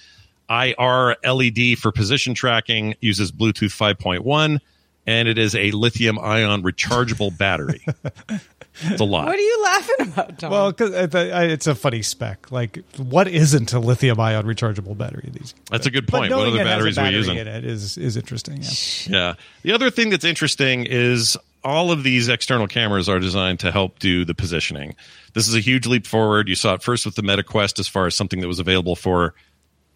IR 0.50 1.16
LED 1.24 1.77
for 1.77 1.92
position 1.92 2.34
tracking 2.34 2.96
uses 3.01 3.32
Bluetooth 3.32 3.75
5.1, 3.75 4.60
and 5.06 5.27
it 5.27 5.38
is 5.38 5.56
a 5.56 5.72
lithium 5.72 6.20
ion 6.20 6.63
rechargeable 6.63 7.38
battery. 7.38 7.86
it's 8.82 9.01
a 9.01 9.06
lot. 9.06 9.25
What 9.25 9.36
are 9.36 9.39
you 9.39 9.63
laughing 9.63 10.08
about, 10.08 10.39
Tom? 10.39 10.51
Well, 10.51 10.72
because 10.72 10.92
it's 11.13 11.68
a 11.68 11.75
funny 11.75 12.01
spec. 12.01 12.51
Like, 12.51 12.80
what 12.98 13.27
isn't 13.27 13.74
a 13.74 13.80
lithium 13.80 14.20
ion 14.20 14.46
rechargeable 14.46 14.98
battery? 14.98 15.30
These 15.32 15.54
That's 15.70 15.86
a 15.86 15.92
good 15.92 16.08
point. 16.08 16.32
What 16.32 16.48
other 16.48 16.60
it 16.60 16.60
has 16.60 16.62
a 16.62 16.70
batteries 16.70 16.98
are 16.98 17.08
we 17.08 17.12
using? 17.12 17.38
in 17.38 17.48
it 17.48 17.66
is 17.66 17.98
is 17.98 18.18
interesting. 18.18 18.62
Yeah. 18.62 19.18
Yeah. 19.18 19.34
The 19.63 19.72
other 19.74 19.89
thing 19.89 20.10
that's 20.10 20.25
interesting 20.25 20.86
is 20.86 21.38
all 21.63 21.92
of 21.92 22.04
these 22.04 22.30
external 22.30 22.68
cameras 22.68 23.10
are 23.10 23.20
designed 23.20 23.60
to 23.60 23.72
help 23.72 24.00
do 24.00 24.24
the 24.24 24.34
positioning. 24.34 24.96
This 25.34 25.48
is 25.48 25.56
a 25.56 25.60
huge 25.60 25.86
leap 25.86 26.08
forward. 26.08 26.48
You 26.48 26.56
saw 26.56 26.75
it 26.75 26.82
first 26.82 27.06
with 27.06 27.16
the 27.16 27.22
MetaQuest 27.22 27.80
as 27.80 27.88
far 27.88 28.08
as 28.08 28.16
something 28.16 28.39
that 28.39 28.48
was 28.48 28.60
available 28.60 28.96
for 28.96 29.34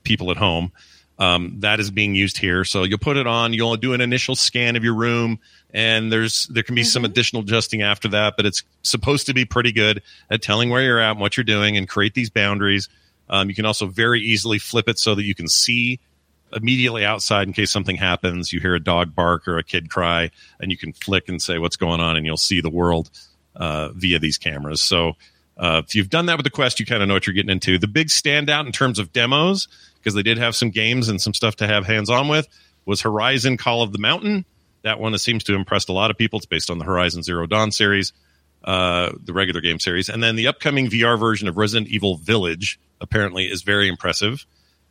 people 0.03 0.31
at 0.31 0.37
home. 0.37 0.71
Um, 1.19 1.57
that 1.59 1.79
is 1.79 1.91
being 1.91 2.15
used 2.15 2.39
here. 2.39 2.63
So 2.63 2.83
you'll 2.83 2.97
put 2.97 3.15
it 3.15 3.27
on, 3.27 3.53
you'll 3.53 3.75
do 3.75 3.93
an 3.93 4.01
initial 4.01 4.35
scan 4.35 4.75
of 4.75 4.83
your 4.83 4.95
room, 4.95 5.39
and 5.71 6.11
there's 6.11 6.47
there 6.47 6.63
can 6.63 6.73
be 6.73 6.83
some 6.83 7.05
additional 7.05 7.43
adjusting 7.43 7.83
after 7.83 8.07
that, 8.07 8.33
but 8.37 8.47
it's 8.47 8.63
supposed 8.81 9.27
to 9.27 9.33
be 9.33 9.45
pretty 9.45 9.71
good 9.71 10.01
at 10.31 10.41
telling 10.41 10.71
where 10.71 10.81
you're 10.81 10.99
at 10.99 11.11
and 11.11 11.19
what 11.19 11.37
you're 11.37 11.43
doing 11.43 11.77
and 11.77 11.87
create 11.87 12.15
these 12.15 12.31
boundaries. 12.31 12.89
Um, 13.29 13.49
you 13.49 13.55
can 13.55 13.65
also 13.65 13.85
very 13.85 14.19
easily 14.19 14.57
flip 14.57 14.89
it 14.89 14.97
so 14.97 15.13
that 15.13 15.23
you 15.23 15.35
can 15.35 15.47
see 15.47 15.99
immediately 16.53 17.05
outside 17.05 17.47
in 17.47 17.53
case 17.53 17.71
something 17.71 17.95
happens. 17.95 18.51
You 18.51 18.59
hear 18.59 18.75
a 18.75 18.83
dog 18.83 19.13
bark 19.13 19.47
or 19.47 19.57
a 19.57 19.63
kid 19.63 19.89
cry, 19.89 20.31
and 20.59 20.71
you 20.71 20.77
can 20.77 20.91
flick 20.91 21.29
and 21.29 21.41
say 21.41 21.59
what's 21.59 21.77
going 21.77 22.01
on, 22.01 22.17
and 22.17 22.25
you'll 22.25 22.37
see 22.37 22.61
the 22.61 22.69
world 22.69 23.09
uh, 23.55 23.89
via 23.89 24.19
these 24.19 24.37
cameras. 24.37 24.81
So 24.81 25.13
uh, 25.57 25.81
if 25.85 25.95
you've 25.95 26.09
done 26.09 26.25
that 26.25 26.37
with 26.37 26.45
the 26.45 26.49
Quest, 26.49 26.79
you 26.79 26.85
kind 26.85 27.01
of 27.01 27.07
know 27.07 27.13
what 27.13 27.27
you're 27.27 27.33
getting 27.33 27.51
into. 27.51 27.77
The 27.77 27.87
big 27.87 28.07
standout 28.07 28.65
in 28.65 28.71
terms 28.71 28.99
of 28.99 29.13
demos, 29.13 29.67
because 30.01 30.15
they 30.15 30.23
did 30.23 30.37
have 30.37 30.55
some 30.55 30.69
games 30.69 31.09
and 31.09 31.21
some 31.21 31.33
stuff 31.33 31.57
to 31.57 31.67
have 31.67 31.85
hands 31.85 32.09
on 32.09 32.27
with, 32.27 32.47
was 32.85 33.01
Horizon 33.01 33.57
Call 33.57 33.83
of 33.83 33.91
the 33.91 33.99
Mountain. 33.99 34.45
That 34.83 34.99
one 34.99 35.15
seems 35.17 35.43
to 35.45 35.53
have 35.53 35.59
impressed 35.59 35.89
a 35.89 35.93
lot 35.93 36.09
of 36.09 36.17
people. 36.17 36.37
It's 36.37 36.45
based 36.45 36.69
on 36.69 36.79
the 36.79 36.85
Horizon 36.85 37.21
Zero 37.21 37.45
Dawn 37.45 37.71
series, 37.71 38.13
uh, 38.63 39.11
the 39.23 39.33
regular 39.33 39.61
game 39.61 39.79
series. 39.79 40.09
And 40.09 40.23
then 40.23 40.35
the 40.35 40.47
upcoming 40.47 40.87
VR 40.87 41.19
version 41.19 41.47
of 41.47 41.57
Resident 41.57 41.89
Evil 41.89 42.17
Village 42.17 42.79
apparently 42.99 43.45
is 43.45 43.61
very 43.61 43.87
impressive 43.87 44.45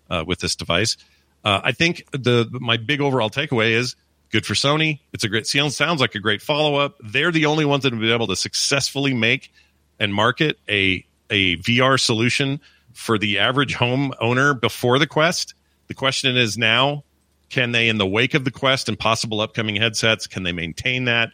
uh, 0.08 0.24
with 0.26 0.38
this 0.38 0.54
device. 0.54 0.96
Uh, 1.44 1.60
I 1.64 1.72
think 1.72 2.06
the 2.12 2.48
my 2.52 2.76
big 2.76 3.00
overall 3.00 3.30
takeaway 3.30 3.70
is 3.70 3.96
good 4.30 4.46
for 4.46 4.54
Sony. 4.54 5.00
It's 5.12 5.24
a 5.24 5.28
great 5.28 5.46
sounds 5.46 6.00
like 6.00 6.14
a 6.14 6.20
great 6.20 6.42
follow 6.42 6.76
up. 6.76 6.96
They're 7.02 7.32
the 7.32 7.46
only 7.46 7.64
ones 7.64 7.82
that 7.82 7.92
have 7.92 8.00
been 8.00 8.12
able 8.12 8.26
to 8.28 8.36
successfully 8.36 9.14
make 9.14 9.52
and 9.98 10.14
market 10.14 10.58
a 10.68 11.04
a 11.30 11.56
VR 11.56 11.98
solution 11.98 12.60
for 12.92 13.18
the 13.18 13.38
average 13.38 13.74
home 13.74 14.12
owner 14.20 14.54
before 14.54 14.98
the 14.98 15.06
Quest. 15.06 15.54
The 15.88 15.94
question 15.94 16.36
is 16.36 16.56
now, 16.58 17.04
can 17.48 17.72
they, 17.72 17.88
in 17.88 17.98
the 17.98 18.06
wake 18.06 18.34
of 18.34 18.44
the 18.44 18.50
Quest 18.50 18.88
and 18.88 18.98
possible 18.98 19.40
upcoming 19.40 19.76
headsets, 19.76 20.26
can 20.26 20.42
they 20.42 20.52
maintain 20.52 21.04
that? 21.04 21.30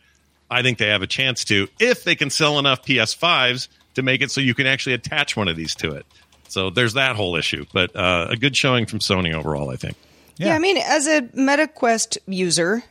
I 0.50 0.62
think 0.62 0.78
they 0.78 0.88
have 0.88 1.02
a 1.02 1.06
chance 1.06 1.44
to 1.44 1.68
if 1.80 2.04
they 2.04 2.14
can 2.14 2.30
sell 2.30 2.58
enough 2.58 2.84
PS5s 2.84 3.68
to 3.94 4.02
make 4.02 4.22
it 4.22 4.30
so 4.30 4.40
you 4.40 4.54
can 4.54 4.66
actually 4.66 4.94
attach 4.94 5.36
one 5.36 5.48
of 5.48 5.56
these 5.56 5.74
to 5.76 5.92
it. 5.92 6.06
So 6.48 6.70
there's 6.70 6.94
that 6.94 7.16
whole 7.16 7.36
issue, 7.36 7.66
but 7.72 7.94
uh, 7.96 8.28
a 8.30 8.36
good 8.36 8.56
showing 8.56 8.86
from 8.86 9.00
Sony 9.00 9.34
overall, 9.34 9.70
I 9.70 9.76
think. 9.76 9.96
Yeah. 10.38 10.54
I 10.54 10.58
mean, 10.58 10.76
as 10.76 11.06
a 11.06 11.22
MetaQuest 11.22 12.18
user, 12.26 12.84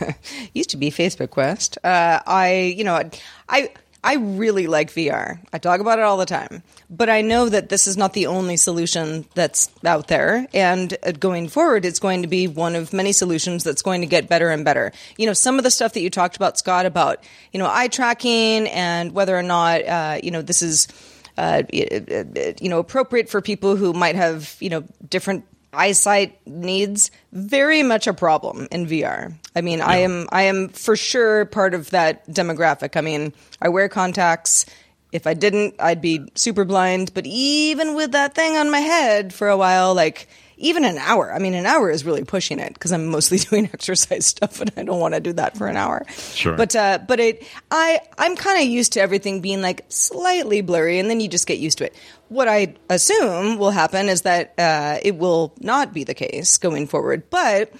used 0.54 0.70
to 0.70 0.76
be 0.76 0.90
Facebook 0.90 1.30
Quest. 1.30 1.78
Uh, 1.84 2.20
I, 2.26 2.74
you 2.76 2.84
know, 2.84 3.08
I 3.48 3.70
I 4.08 4.14
really 4.14 4.68
like 4.68 4.90
VR. 4.90 5.38
I 5.52 5.58
talk 5.58 5.80
about 5.80 5.98
it 5.98 6.02
all 6.06 6.16
the 6.16 6.24
time, 6.24 6.62
but 6.88 7.10
I 7.10 7.20
know 7.20 7.50
that 7.50 7.68
this 7.68 7.86
is 7.86 7.98
not 7.98 8.14
the 8.14 8.28
only 8.28 8.56
solution 8.56 9.26
that's 9.34 9.70
out 9.84 10.08
there. 10.08 10.48
And 10.54 10.96
uh, 11.02 11.12
going 11.12 11.48
forward, 11.48 11.84
it's 11.84 11.98
going 11.98 12.22
to 12.22 12.28
be 12.28 12.48
one 12.48 12.74
of 12.74 12.94
many 12.94 13.12
solutions 13.12 13.64
that's 13.64 13.82
going 13.82 14.00
to 14.00 14.06
get 14.06 14.26
better 14.26 14.48
and 14.48 14.64
better. 14.64 14.92
You 15.18 15.26
know, 15.26 15.34
some 15.34 15.58
of 15.58 15.62
the 15.62 15.70
stuff 15.70 15.92
that 15.92 16.00
you 16.00 16.08
talked 16.08 16.36
about, 16.36 16.56
Scott, 16.56 16.86
about 16.86 17.22
you 17.52 17.58
know 17.58 17.68
eye 17.70 17.88
tracking 17.88 18.66
and 18.68 19.12
whether 19.12 19.36
or 19.36 19.42
not 19.42 19.84
uh, 19.84 20.18
you 20.22 20.30
know 20.30 20.40
this 20.40 20.62
is. 20.62 20.88
Uh, 21.36 21.62
you 21.70 22.68
know, 22.68 22.80
appropriate 22.80 23.28
for 23.28 23.40
people 23.40 23.76
who 23.76 23.92
might 23.92 24.16
have, 24.16 24.56
you 24.58 24.68
know, 24.68 24.82
different 25.08 25.44
eyesight 25.78 26.46
needs 26.46 27.10
very 27.32 27.82
much 27.82 28.06
a 28.06 28.12
problem 28.12 28.68
in 28.70 28.86
VR. 28.86 29.34
I 29.54 29.60
mean, 29.60 29.80
I 29.80 29.98
am 29.98 30.28
I 30.30 30.42
am 30.42 30.68
for 30.68 30.96
sure 30.96 31.46
part 31.46 31.74
of 31.74 31.90
that 31.90 32.26
demographic. 32.28 32.96
I 32.96 33.00
mean, 33.00 33.32
I 33.62 33.68
wear 33.68 33.88
contacts. 33.88 34.66
If 35.10 35.26
I 35.26 35.32
didn't, 35.32 35.76
I'd 35.78 36.02
be 36.02 36.28
super 36.34 36.66
blind, 36.66 37.14
but 37.14 37.24
even 37.26 37.94
with 37.94 38.12
that 38.12 38.34
thing 38.34 38.56
on 38.56 38.70
my 38.70 38.80
head 38.80 39.32
for 39.32 39.48
a 39.48 39.56
while 39.56 39.94
like 39.94 40.28
even 40.58 40.84
an 40.84 40.98
hour. 40.98 41.32
I 41.32 41.38
mean, 41.38 41.54
an 41.54 41.66
hour 41.66 41.90
is 41.90 42.04
really 42.04 42.24
pushing 42.24 42.58
it 42.58 42.74
because 42.74 42.92
I'm 42.92 43.06
mostly 43.06 43.38
doing 43.50 43.70
exercise 43.72 44.26
stuff 44.26 44.60
and 44.60 44.70
I 44.76 44.82
don't 44.82 45.00
want 45.00 45.14
to 45.14 45.20
do 45.20 45.32
that 45.34 45.56
for 45.56 45.66
an 45.66 45.76
hour. 45.76 46.04
Sure. 46.08 46.56
But 46.56 46.76
uh, 46.76 46.98
but 47.06 47.20
it 47.20 47.46
I 47.70 48.00
I'm 48.18 48.36
kind 48.36 48.60
of 48.60 48.68
used 48.68 48.94
to 48.94 49.00
everything 49.00 49.40
being 49.40 49.62
like 49.62 49.84
slightly 49.88 50.60
blurry, 50.60 50.98
and 50.98 51.08
then 51.08 51.20
you 51.20 51.28
just 51.28 51.46
get 51.46 51.58
used 51.58 51.78
to 51.78 51.86
it. 51.86 51.94
What 52.28 52.48
I 52.48 52.74
assume 52.90 53.58
will 53.58 53.70
happen 53.70 54.08
is 54.08 54.22
that 54.22 54.54
uh, 54.58 54.98
it 55.02 55.16
will 55.16 55.54
not 55.60 55.94
be 55.94 56.04
the 56.04 56.14
case 56.14 56.58
going 56.58 56.86
forward. 56.86 57.30
But 57.30 57.72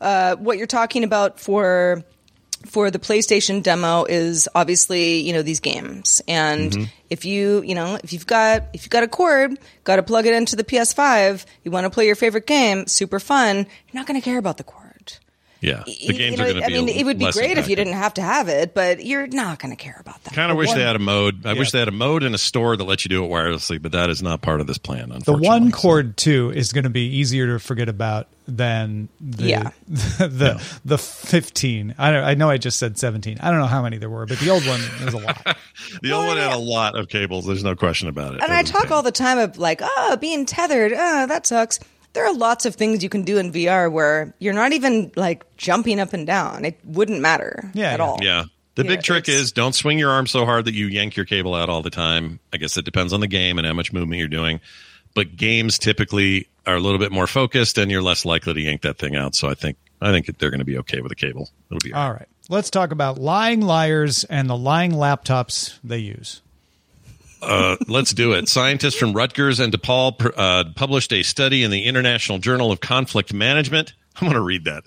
uh, 0.00 0.36
what 0.36 0.58
you're 0.58 0.66
talking 0.66 1.04
about 1.04 1.40
for 1.40 2.04
for 2.66 2.90
the 2.90 2.98
PlayStation 2.98 3.62
demo 3.62 4.04
is 4.04 4.48
obviously 4.54 5.20
you 5.20 5.32
know 5.32 5.42
these 5.42 5.60
games, 5.60 6.20
and 6.28 6.72
mm-hmm. 6.72 6.84
if 7.08 7.24
you 7.24 7.62
you 7.62 7.74
know 7.74 7.98
if 8.02 8.12
you've 8.12 8.26
got 8.26 8.64
if 8.72 8.82
you've 8.82 8.90
got 8.90 9.02
a 9.02 9.08
cord, 9.08 9.58
got 9.84 9.96
to 9.96 10.02
plug 10.02 10.26
it 10.26 10.34
into 10.34 10.56
the 10.56 10.64
PS5, 10.64 11.44
you 11.64 11.70
want 11.70 11.84
to 11.84 11.90
play 11.90 12.06
your 12.06 12.16
favorite 12.16 12.46
game, 12.46 12.86
super 12.86 13.20
fun. 13.20 13.56
You're 13.56 14.00
not 14.00 14.06
going 14.06 14.20
to 14.20 14.24
care 14.24 14.38
about 14.38 14.56
the 14.56 14.64
cord. 14.64 14.79
Yeah, 15.60 15.82
the 15.84 15.92
You 15.92 16.12
games 16.14 16.38
know, 16.38 16.44
are 16.44 16.46
going 16.52 16.62
to 16.62 16.66
be. 16.68 16.74
I 16.74 16.78
mean, 16.78 16.88
it 16.88 17.04
would 17.04 17.18
be 17.18 17.26
less 17.26 17.36
great 17.36 17.58
if 17.58 17.68
you 17.68 17.76
didn't 17.76 17.92
have 17.92 18.14
to 18.14 18.22
have 18.22 18.48
it, 18.48 18.72
but 18.74 19.04
you're 19.04 19.26
not 19.26 19.58
going 19.58 19.70
to 19.76 19.76
care 19.82 19.98
about 20.00 20.22
that. 20.24 20.32
Kind 20.34 20.50
of 20.50 20.56
wish 20.56 20.68
one- 20.68 20.78
they 20.78 20.84
had 20.84 20.96
a 20.96 21.00
mode. 21.00 21.44
I 21.44 21.52
wish 21.52 21.70
they 21.70 21.78
had 21.78 21.88
a 21.88 21.92
mode 21.92 22.22
in 22.22 22.34
a 22.34 22.38
store 22.38 22.76
that 22.76 22.84
lets 22.84 23.04
you 23.04 23.10
do 23.10 23.24
it 23.24 23.28
wirelessly, 23.28 23.80
but 23.80 23.92
that 23.92 24.08
is 24.10 24.22
not 24.22 24.40
part 24.40 24.60
of 24.60 24.66
this 24.66 24.78
plan. 24.78 25.12
Unfortunately, 25.12 25.42
the 25.44 25.48
one 25.48 25.70
So- 25.70 25.76
cord 25.76 26.16
too 26.16 26.50
is 26.54 26.72
going 26.72 26.84
to 26.84 26.90
be 26.90 27.06
easier 27.06 27.46
to 27.48 27.58
forget 27.58 27.88
about 27.90 28.26
than 28.48 29.08
the 29.20 29.44
Yeah. 29.44 29.70
the 29.86 30.60
the 30.84 30.98
fifteen. 30.98 31.94
I 31.98 32.10
don't, 32.10 32.24
I 32.24 32.34
know 32.34 32.48
I 32.50 32.56
just 32.56 32.78
said 32.78 32.98
seventeen. 32.98 33.38
I 33.40 33.50
don't 33.50 33.60
know 33.60 33.66
how 33.66 33.82
many 33.82 33.98
there 33.98 34.10
were, 34.10 34.26
but 34.26 34.38
the 34.40 34.50
old 34.50 34.66
one 34.66 34.80
is 35.06 35.14
a 35.14 35.18
lot. 35.18 35.56
The 36.02 36.12
old 36.12 36.26
one 36.26 36.36
had 36.36 36.52
a 36.52 36.58
lot 36.58 36.96
of 36.96 37.08
cables. 37.08 37.46
There's 37.46 37.64
no 37.64 37.74
question 37.74 38.08
about 38.08 38.34
it. 38.34 38.42
And 38.42 38.52
I 38.52 38.62
talk 38.62 38.82
change. 38.82 38.92
all 38.92 39.02
the 39.02 39.10
time 39.12 39.38
of 39.38 39.58
like, 39.58 39.80
oh, 39.82 40.16
being 40.20 40.46
tethered, 40.46 40.92
oh, 40.92 41.26
that 41.26 41.46
sucks. 41.46 41.80
There 42.12 42.26
are 42.26 42.34
lots 42.34 42.66
of 42.66 42.74
things 42.74 43.02
you 43.02 43.08
can 43.08 43.22
do 43.22 43.38
in 43.38 43.52
VR 43.52 43.90
where 43.90 44.34
you're 44.38 44.54
not 44.54 44.72
even 44.72 45.12
like 45.16 45.44
jumping 45.56 46.00
up 46.00 46.12
and 46.12 46.26
down. 46.26 46.64
It 46.64 46.78
wouldn't 46.84 47.20
matter 47.20 47.70
Yeah, 47.74 47.90
at 47.92 48.00
yeah. 48.00 48.04
all. 48.06 48.18
Yeah. 48.20 48.44
The 48.76 48.84
Yeah, 48.84 48.88
big 48.88 49.02
trick 49.02 49.28
is 49.28 49.52
don't 49.52 49.74
swing 49.74 49.98
your 49.98 50.10
arm 50.10 50.26
so 50.26 50.44
hard 50.44 50.64
that 50.64 50.74
you 50.74 50.86
yank 50.86 51.16
your 51.16 51.26
cable 51.26 51.54
out 51.54 51.68
all 51.68 51.82
the 51.82 51.90
time. 51.90 52.40
I 52.52 52.56
guess 52.56 52.76
it 52.76 52.84
depends 52.84 53.12
on 53.12 53.20
the 53.20 53.26
game 53.28 53.58
and 53.58 53.66
how 53.66 53.72
much 53.74 53.92
movement 53.92 54.18
you're 54.18 54.28
doing. 54.28 54.60
but 55.14 55.36
games 55.36 55.76
typically 55.78 56.46
are 56.66 56.76
a 56.76 56.80
little 56.80 56.98
bit 57.00 57.10
more 57.10 57.26
focused, 57.26 57.78
and 57.78 57.90
you're 57.90 58.00
less 58.02 58.24
likely 58.24 58.54
to 58.54 58.60
yank 58.60 58.82
that 58.82 58.96
thing 58.96 59.16
out. 59.16 59.34
So 59.34 59.48
I 59.48 59.54
think 59.54 59.76
I 60.00 60.12
think 60.12 60.38
they're 60.38 60.50
going 60.50 60.60
to 60.60 60.64
be 60.64 60.78
okay 60.78 61.00
with 61.00 61.10
a 61.10 61.16
cable. 61.16 61.50
It'll 61.68 61.80
be 61.80 61.92
All 61.92 62.12
right. 62.12 62.28
Let's 62.48 62.70
talk 62.70 62.92
about 62.92 63.18
lying 63.18 63.60
liars 63.60 64.22
and 64.24 64.48
the 64.48 64.56
lying 64.56 64.92
laptops 64.92 65.78
they 65.82 65.98
use. 65.98 66.42
Uh, 67.42 67.76
let's 67.88 68.12
do 68.12 68.32
it. 68.32 68.48
Scientists 68.48 68.96
from 68.96 69.12
Rutgers 69.12 69.60
and 69.60 69.72
DePaul 69.72 70.32
uh, 70.36 70.64
published 70.74 71.12
a 71.12 71.22
study 71.22 71.62
in 71.62 71.70
the 71.70 71.84
International 71.84 72.38
Journal 72.38 72.70
of 72.70 72.80
Conflict 72.80 73.32
Management. 73.32 73.94
I'm 74.16 74.26
going 74.26 74.34
to 74.34 74.40
read 74.40 74.64
that. 74.64 74.84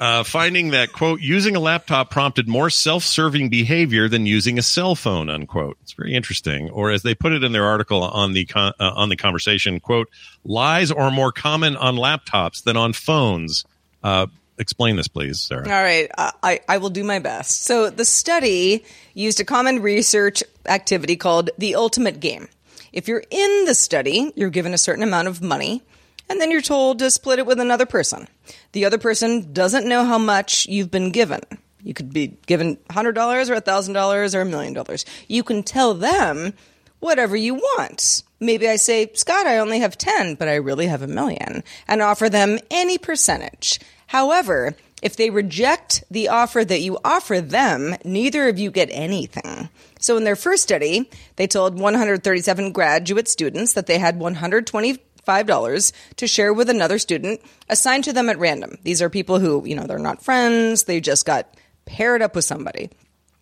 Uh, 0.00 0.22
finding 0.22 0.70
that 0.70 0.92
quote 0.92 1.20
using 1.20 1.56
a 1.56 1.60
laptop 1.60 2.08
prompted 2.08 2.46
more 2.46 2.70
self-serving 2.70 3.48
behavior 3.48 4.08
than 4.08 4.26
using 4.26 4.56
a 4.56 4.62
cell 4.62 4.94
phone 4.94 5.28
unquote 5.28 5.76
it's 5.82 5.92
very 5.92 6.14
interesting 6.14 6.70
or 6.70 6.92
as 6.92 7.02
they 7.02 7.16
put 7.16 7.32
it 7.32 7.42
in 7.42 7.50
their 7.50 7.64
article 7.64 8.04
on 8.04 8.32
the 8.32 8.44
con- 8.44 8.72
uh, 8.78 8.92
on 8.94 9.08
the 9.08 9.16
conversation 9.16 9.80
quote 9.80 10.08
lies 10.44 10.92
are 10.92 11.10
more 11.10 11.32
common 11.32 11.76
on 11.76 11.96
laptops 11.96 12.62
than 12.62 12.76
on 12.76 12.92
phones 12.92 13.64
uh, 14.04 14.28
explain 14.58 14.96
this 14.96 15.08
please 15.08 15.40
sarah 15.40 15.64
All 15.64 15.82
right, 15.82 16.10
I, 16.16 16.60
I 16.68 16.78
will 16.78 16.90
do 16.90 17.04
my 17.04 17.18
best. 17.18 17.64
So, 17.64 17.90
the 17.90 18.04
study 18.04 18.84
used 19.14 19.40
a 19.40 19.44
common 19.44 19.82
research 19.82 20.42
activity 20.66 21.16
called 21.16 21.50
the 21.58 21.74
ultimatum 21.74 22.20
game. 22.20 22.48
If 22.92 23.08
you're 23.08 23.24
in 23.30 23.64
the 23.66 23.74
study, 23.74 24.32
you're 24.34 24.50
given 24.50 24.74
a 24.74 24.78
certain 24.78 25.02
amount 25.02 25.28
of 25.28 25.42
money, 25.42 25.82
and 26.28 26.40
then 26.40 26.50
you're 26.50 26.60
told 26.62 26.98
to 26.98 27.10
split 27.10 27.38
it 27.38 27.46
with 27.46 27.60
another 27.60 27.86
person. 27.86 28.28
The 28.72 28.84
other 28.84 28.98
person 28.98 29.52
doesn't 29.52 29.88
know 29.88 30.04
how 30.04 30.18
much 30.18 30.66
you've 30.66 30.90
been 30.90 31.10
given. 31.10 31.40
You 31.82 31.94
could 31.94 32.12
be 32.12 32.38
given 32.46 32.76
$100 32.90 33.08
or 33.50 33.60
$1,000 33.60 34.34
or 34.34 34.40
a 34.40 34.44
million 34.44 34.72
dollars. 34.74 35.04
You 35.28 35.42
can 35.42 35.62
tell 35.62 35.94
them 35.94 36.54
whatever 37.00 37.36
you 37.36 37.54
want. 37.54 38.22
Maybe 38.40 38.68
I 38.68 38.76
say, 38.76 39.10
Scott, 39.14 39.46
I 39.46 39.58
only 39.58 39.80
have 39.80 39.96
10, 39.96 40.34
but 40.34 40.48
I 40.48 40.56
really 40.56 40.86
have 40.86 41.02
a 41.02 41.06
million, 41.06 41.62
and 41.86 42.02
offer 42.02 42.28
them 42.28 42.58
any 42.70 42.98
percentage. 42.98 43.80
However, 44.08 44.74
if 45.02 45.16
they 45.16 45.30
reject 45.30 46.02
the 46.10 46.28
offer 46.28 46.64
that 46.64 46.80
you 46.80 46.98
offer 47.04 47.40
them, 47.40 47.94
neither 48.04 48.48
of 48.48 48.58
you 48.58 48.70
get 48.70 48.88
anything. 48.90 49.68
So 50.00 50.16
in 50.16 50.24
their 50.24 50.36
first 50.36 50.62
study, 50.62 51.08
they 51.36 51.46
told 51.46 51.78
137 51.78 52.72
graduate 52.72 53.28
students 53.28 53.74
that 53.74 53.86
they 53.86 53.98
had 53.98 54.18
125 54.18 55.46
dollars 55.46 55.92
to 56.16 56.26
share 56.26 56.54
with 56.54 56.70
another 56.70 56.98
student 56.98 57.42
assigned 57.68 58.04
to 58.04 58.14
them 58.14 58.30
at 58.30 58.38
random. 58.38 58.78
These 58.82 59.02
are 59.02 59.10
people 59.10 59.38
who, 59.38 59.66
you 59.66 59.76
know, 59.76 59.86
they're 59.86 59.98
not 59.98 60.24
friends, 60.24 60.84
they 60.84 61.00
just 61.00 61.26
got 61.26 61.54
paired 61.84 62.22
up 62.22 62.34
with 62.34 62.46
somebody. 62.46 62.88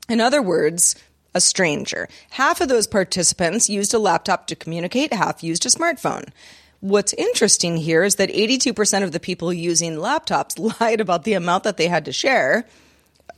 In 0.09 0.21
other 0.21 0.43
words, 0.43 0.97
a 1.33 1.41
stranger. 1.41 2.09
Half 2.31 2.61
of 2.61 2.69
those 2.69 2.89
participants 2.89 3.71
used 3.71 3.95
a 3.95 4.01
laptop 4.01 4.49
to 4.49 4.57
communicate, 4.57 5.13
half 5.13 5.45
used 5.45 5.65
a 5.65 5.69
smartphone. 5.69 6.29
What's 6.87 7.13
interesting 7.15 7.77
here 7.77 8.05
is 8.05 8.15
that 8.15 8.29
82% 8.29 9.03
of 9.03 9.11
the 9.11 9.19
people 9.19 9.53
using 9.53 9.97
laptops 9.97 10.57
lied 10.81 11.01
about 11.01 11.25
the 11.25 11.33
amount 11.33 11.65
that 11.65 11.79
they 11.79 11.89
had 11.89 12.05
to 12.05 12.13
share, 12.13 12.65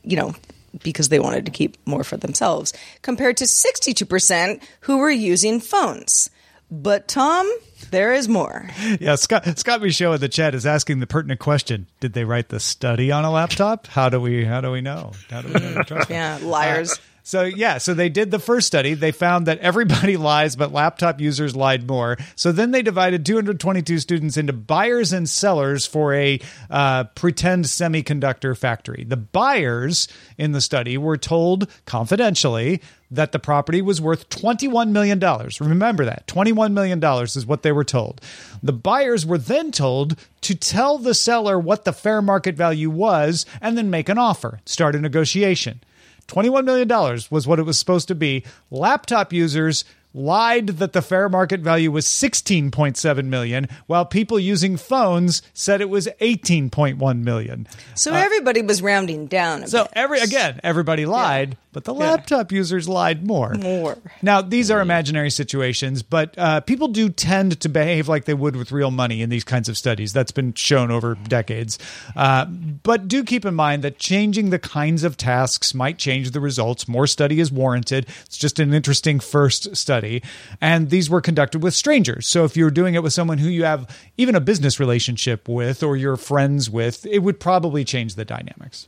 you 0.03 0.15
know, 0.15 0.35
because 0.83 1.09
they 1.09 1.19
wanted 1.19 1.45
to 1.47 1.51
keep 1.51 1.75
more 1.87 2.03
for 2.03 2.15
themselves, 2.15 2.73
compared 3.01 3.37
to 3.37 3.45
62% 3.45 4.61
who 4.81 4.99
were 4.99 5.09
using 5.09 5.59
phones. 5.59 6.29
But 6.69 7.07
Tom, 7.07 7.51
there 7.89 8.13
is 8.13 8.29
more. 8.29 8.69
Yeah, 8.99 9.15
Scott 9.15 9.57
Scott 9.57 9.81
Michaud 9.81 10.13
in 10.13 10.21
the 10.21 10.29
chat 10.29 10.53
is 10.53 10.67
asking 10.67 10.99
the 10.99 11.07
pertinent 11.07 11.39
question: 11.39 11.87
Did 11.99 12.13
they 12.13 12.25
write 12.25 12.49
the 12.49 12.59
study 12.59 13.11
on 13.11 13.25
a 13.25 13.31
laptop? 13.31 13.87
How 13.87 14.09
do 14.09 14.21
we 14.21 14.45
how 14.45 14.61
do 14.61 14.69
we 14.69 14.81
know? 14.81 15.13
How 15.31 15.41
do 15.41 15.47
we 15.47 15.53
know? 15.55 15.73
to 15.73 15.83
trust 15.83 16.09
them? 16.09 16.15
Yeah, 16.15 16.47
liars. 16.47 16.93
Uh, 16.93 17.01
So 17.29 17.43
yeah, 17.43 17.77
so 17.77 17.93
they 17.93 18.09
did 18.09 18.31
the 18.31 18.39
first 18.39 18.65
study. 18.65 18.95
They 18.95 19.11
found 19.11 19.45
that 19.45 19.59
everybody 19.59 20.17
lies, 20.31 20.55
but 20.55 20.73
laptop 20.73 21.21
users 21.21 21.55
lied 21.55 21.87
more. 21.87 22.17
So 22.35 22.51
then 22.51 22.71
they 22.71 22.81
divided 22.81 23.23
222 23.23 23.99
students 23.99 24.35
into 24.35 24.51
buyers 24.51 25.13
and 25.13 25.29
sellers 25.29 25.85
for 25.85 26.15
a 26.15 26.39
uh, 26.71 27.03
pretend 27.03 27.65
semiconductor 27.65 28.57
factory. 28.57 29.05
The 29.07 29.15
buyers 29.15 30.07
in 30.39 30.53
the 30.53 30.59
study 30.59 30.97
were 30.97 31.17
told 31.17 31.69
confidentially 31.85 32.81
that 33.11 33.31
the 33.31 33.37
property 33.37 33.83
was 33.83 34.01
worth 34.01 34.29
$21 34.29 34.89
million. 34.89 35.19
Remember 35.19 36.05
that. 36.05 36.25
$21 36.25 36.73
million 36.73 37.03
is 37.21 37.45
what 37.45 37.61
they 37.61 37.71
were 37.71 37.83
told. 37.83 38.21
The 38.63 38.73
buyers 38.73 39.23
were 39.23 39.37
then 39.37 39.71
told 39.71 40.17
to 40.41 40.55
tell 40.55 40.97
the 40.97 41.13
seller 41.13 41.59
what 41.59 41.85
the 41.85 41.93
fair 41.93 42.23
market 42.23 42.55
value 42.55 42.89
was 42.89 43.45
and 43.61 43.77
then 43.77 43.91
make 43.91 44.09
an 44.09 44.17
offer, 44.17 44.61
start 44.65 44.95
a 44.95 44.99
negotiation. 44.99 45.81
$21 46.29 46.63
million 46.63 46.87
was 47.29 47.47
what 47.47 47.59
it 47.59 47.63
was 47.63 47.77
supposed 47.77 48.07
to 48.07 48.15
be. 48.15 48.43
Laptop 48.71 49.33
users 49.33 49.83
lied 50.13 50.67
that 50.67 50.93
the 50.93 51.01
fair 51.01 51.29
market 51.29 51.59
value 51.59 51.91
was 51.91 52.05
16.7 52.05 53.25
million 53.25 53.67
while 53.87 54.05
people 54.05 54.39
using 54.39 54.75
phones 54.77 55.41
said 55.53 55.81
it 55.81 55.89
was 55.89 56.07
18.1 56.19 57.19
million. 57.21 57.67
So 57.95 58.13
everybody 58.13 58.61
was 58.61 58.81
rounding 58.81 59.27
down 59.27 59.63
a 59.63 59.67
So 59.67 59.83
bit. 59.83 59.93
every 59.95 60.19
again, 60.19 60.59
everybody 60.63 61.05
lied, 61.05 61.57
but 61.71 61.83
the 61.83 61.93
laptop 61.93 62.51
users 62.51 62.89
lied 62.89 63.25
more. 63.25 63.53
More. 63.53 63.97
Now 64.21 64.41
these 64.41 64.71
are 64.71 64.81
imaginary 64.81 65.29
situations, 65.29 66.01
but 66.01 66.35
uh, 66.37 66.61
people 66.61 66.87
do 66.87 67.09
tend 67.09 67.59
to 67.61 67.69
behave 67.69 68.07
like 68.07 68.25
they 68.25 68.33
would 68.33 68.55
with 68.55 68.71
real 68.71 68.89
money 68.89 69.21
in 69.21 69.29
these 69.29 69.43
kinds 69.43 69.69
of 69.69 69.77
studies. 69.77 70.11
That's 70.11 70.31
been 70.31 70.53
shown 70.53 70.89
over 70.89 71.15
decades. 71.15 71.77
Uh, 72.15 72.45
but 72.45 73.07
do 73.07 73.23
keep 73.23 73.45
in 73.45 73.53
mind 73.53 73.83
that 73.83 73.99
changing 73.99 74.49
the 74.49 74.59
kinds 74.59 75.03
of 75.03 75.15
tasks 75.15 75.73
might 75.75 75.99
change 75.99 76.31
the 76.31 76.39
results. 76.39 76.87
More 76.87 77.05
study 77.05 77.39
is 77.39 77.51
warranted. 77.51 78.07
It's 78.25 78.37
just 78.37 78.59
an 78.59 78.73
interesting 78.73 79.19
first 79.19 79.75
study, 79.75 80.23
and 80.59 80.89
these 80.89 81.09
were 81.09 81.21
conducted 81.21 81.61
with 81.61 81.75
strangers. 81.75 82.27
So 82.27 82.45
if 82.45 82.57
you're 82.57 82.71
doing 82.71 82.95
it 82.95 83.03
with 83.03 83.13
someone 83.13 83.37
who 83.37 83.49
you 83.49 83.63
have 83.65 83.95
even 84.17 84.35
a 84.35 84.41
business 84.41 84.79
relationship 84.79 85.47
with 85.47 85.83
or 85.83 85.95
you're 85.95 86.17
friends 86.17 86.69
with, 86.69 87.05
it 87.05 87.19
would 87.19 87.39
probably 87.39 87.83
change 87.83 88.15
the 88.15 88.25
dynamics. 88.25 88.87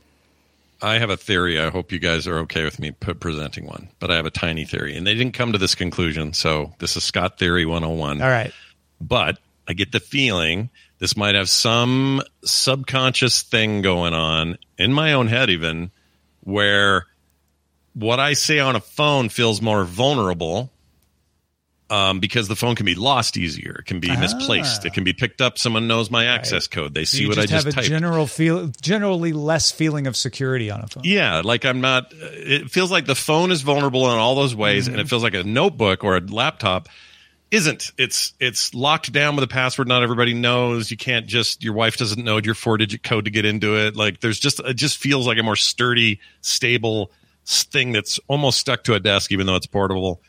I 0.82 0.98
have 0.98 1.10
a 1.10 1.16
theory. 1.16 1.60
I 1.60 1.70
hope 1.70 1.92
you 1.92 1.98
guys 2.00 2.26
are 2.26 2.38
okay 2.40 2.64
with 2.64 2.80
me 2.80 2.90
p- 2.90 3.14
presenting 3.14 3.66
one, 3.66 3.88
but 4.00 4.10
I 4.10 4.16
have 4.16 4.26
a 4.26 4.30
tiny 4.30 4.64
theory, 4.64 4.96
and 4.96 5.06
they 5.06 5.14
didn't 5.14 5.34
come 5.34 5.52
to 5.52 5.58
this 5.58 5.76
conclusion. 5.76 6.32
So 6.32 6.74
this 6.78 6.96
is 6.96 7.04
Scott 7.04 7.38
Theory 7.38 7.64
101. 7.64 8.20
All 8.20 8.28
right. 8.28 8.52
But 9.00 9.38
I 9.68 9.74
get 9.74 9.92
the 9.92 10.00
feeling 10.00 10.70
this 10.98 11.16
might 11.16 11.36
have 11.36 11.48
some 11.48 12.20
subconscious 12.44 13.42
thing 13.42 13.82
going 13.82 14.12
on 14.12 14.58
in 14.76 14.92
my 14.92 15.12
own 15.12 15.28
head, 15.28 15.50
even 15.50 15.92
where 16.40 17.06
what 17.94 18.18
I 18.18 18.32
say 18.32 18.58
on 18.58 18.74
a 18.74 18.80
phone 18.80 19.28
feels 19.28 19.62
more 19.62 19.84
vulnerable 19.84 20.71
um, 21.92 22.20
because 22.20 22.48
the 22.48 22.56
phone 22.56 22.74
can 22.74 22.86
be 22.86 22.94
lost 22.94 23.36
easier. 23.36 23.76
It 23.80 23.84
can 23.84 24.00
be 24.00 24.16
misplaced. 24.16 24.86
It 24.86 24.92
ah. 24.92 24.94
can 24.94 25.04
be 25.04 25.12
picked 25.12 25.42
up. 25.42 25.58
Someone 25.58 25.88
knows 25.88 26.10
my 26.10 26.24
access 26.24 26.66
code. 26.66 26.94
They 26.94 27.04
see 27.04 27.20
you 27.20 27.28
what 27.28 27.34
just 27.34 27.52
I 27.52 27.56
just 27.56 27.66
have 27.66 27.84
a 27.84 27.86
general 27.86 28.26
feel, 28.26 28.68
generally 28.80 29.34
less 29.34 29.70
feeling 29.70 30.06
of 30.06 30.16
security 30.16 30.70
on 30.70 30.80
a 30.80 30.86
phone. 30.86 31.02
Yeah, 31.04 31.42
like 31.44 31.66
I'm 31.66 31.82
not. 31.82 32.14
Uh, 32.14 32.28
it 32.32 32.70
feels 32.70 32.90
like 32.90 33.04
the 33.04 33.14
phone 33.14 33.50
is 33.50 33.60
vulnerable 33.60 34.10
in 34.10 34.16
all 34.16 34.34
those 34.34 34.54
ways, 34.56 34.86
and 34.86 34.96
it 34.96 35.00
mm-hmm. 35.00 35.08
feels 35.08 35.22
like 35.22 35.34
a 35.34 35.44
notebook 35.44 36.02
or 36.02 36.16
a 36.16 36.20
laptop 36.20 36.88
isn't. 37.50 37.92
It's 37.98 38.32
it's 38.40 38.72
locked 38.72 39.12
down 39.12 39.36
with 39.36 39.44
a 39.44 39.48
password. 39.48 39.86
Not 39.86 40.02
everybody 40.02 40.32
knows. 40.32 40.90
You 40.90 40.96
can't 40.96 41.26
just. 41.26 41.62
Your 41.62 41.74
wife 41.74 41.98
doesn't 41.98 42.24
know 42.24 42.38
your 42.38 42.54
four 42.54 42.78
digit 42.78 43.02
code 43.02 43.26
to 43.26 43.30
get 43.30 43.44
into 43.44 43.76
it. 43.76 43.96
Like 43.96 44.20
there's 44.20 44.40
just. 44.40 44.60
It 44.60 44.78
just 44.78 44.96
feels 44.96 45.26
like 45.26 45.36
a 45.36 45.42
more 45.42 45.56
sturdy, 45.56 46.20
stable 46.40 47.10
thing 47.44 47.92
that's 47.92 48.18
almost 48.28 48.58
stuck 48.58 48.84
to 48.84 48.94
a 48.94 49.00
desk, 49.00 49.30
even 49.30 49.44
though 49.44 49.56
it's 49.56 49.66
portable. 49.66 50.22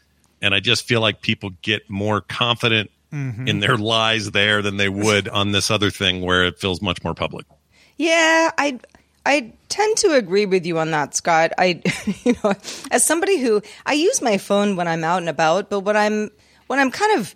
And 0.43 0.53
I 0.53 0.59
just 0.59 0.85
feel 0.85 1.01
like 1.01 1.21
people 1.21 1.51
get 1.61 1.89
more 1.89 2.21
confident 2.21 2.91
mm-hmm. 3.11 3.47
in 3.47 3.59
their 3.59 3.77
lies 3.77 4.31
there 4.31 4.61
than 4.61 4.77
they 4.77 4.89
would 4.89 5.27
on 5.27 5.51
this 5.51 5.71
other 5.71 5.89
thing 5.89 6.21
where 6.21 6.43
it 6.43 6.59
feels 6.59 6.81
much 6.81 7.03
more 7.03 7.13
public. 7.15 7.45
Yeah, 7.97 8.51
I 8.57 8.79
I 9.25 9.53
tend 9.69 9.97
to 9.97 10.13
agree 10.13 10.45
with 10.45 10.65
you 10.65 10.79
on 10.79 10.91
that, 10.91 11.15
Scott. 11.15 11.53
I 11.57 11.81
you 12.23 12.35
know, 12.43 12.53
as 12.91 13.05
somebody 13.05 13.39
who 13.39 13.61
I 13.85 13.93
use 13.93 14.21
my 14.21 14.37
phone 14.37 14.75
when 14.75 14.87
I'm 14.87 15.03
out 15.03 15.19
and 15.19 15.29
about, 15.29 15.69
but 15.69 15.79
when 15.79 15.97
I'm 15.97 16.29
when 16.67 16.79
I'm 16.79 16.91
kind 16.91 17.19
of 17.19 17.35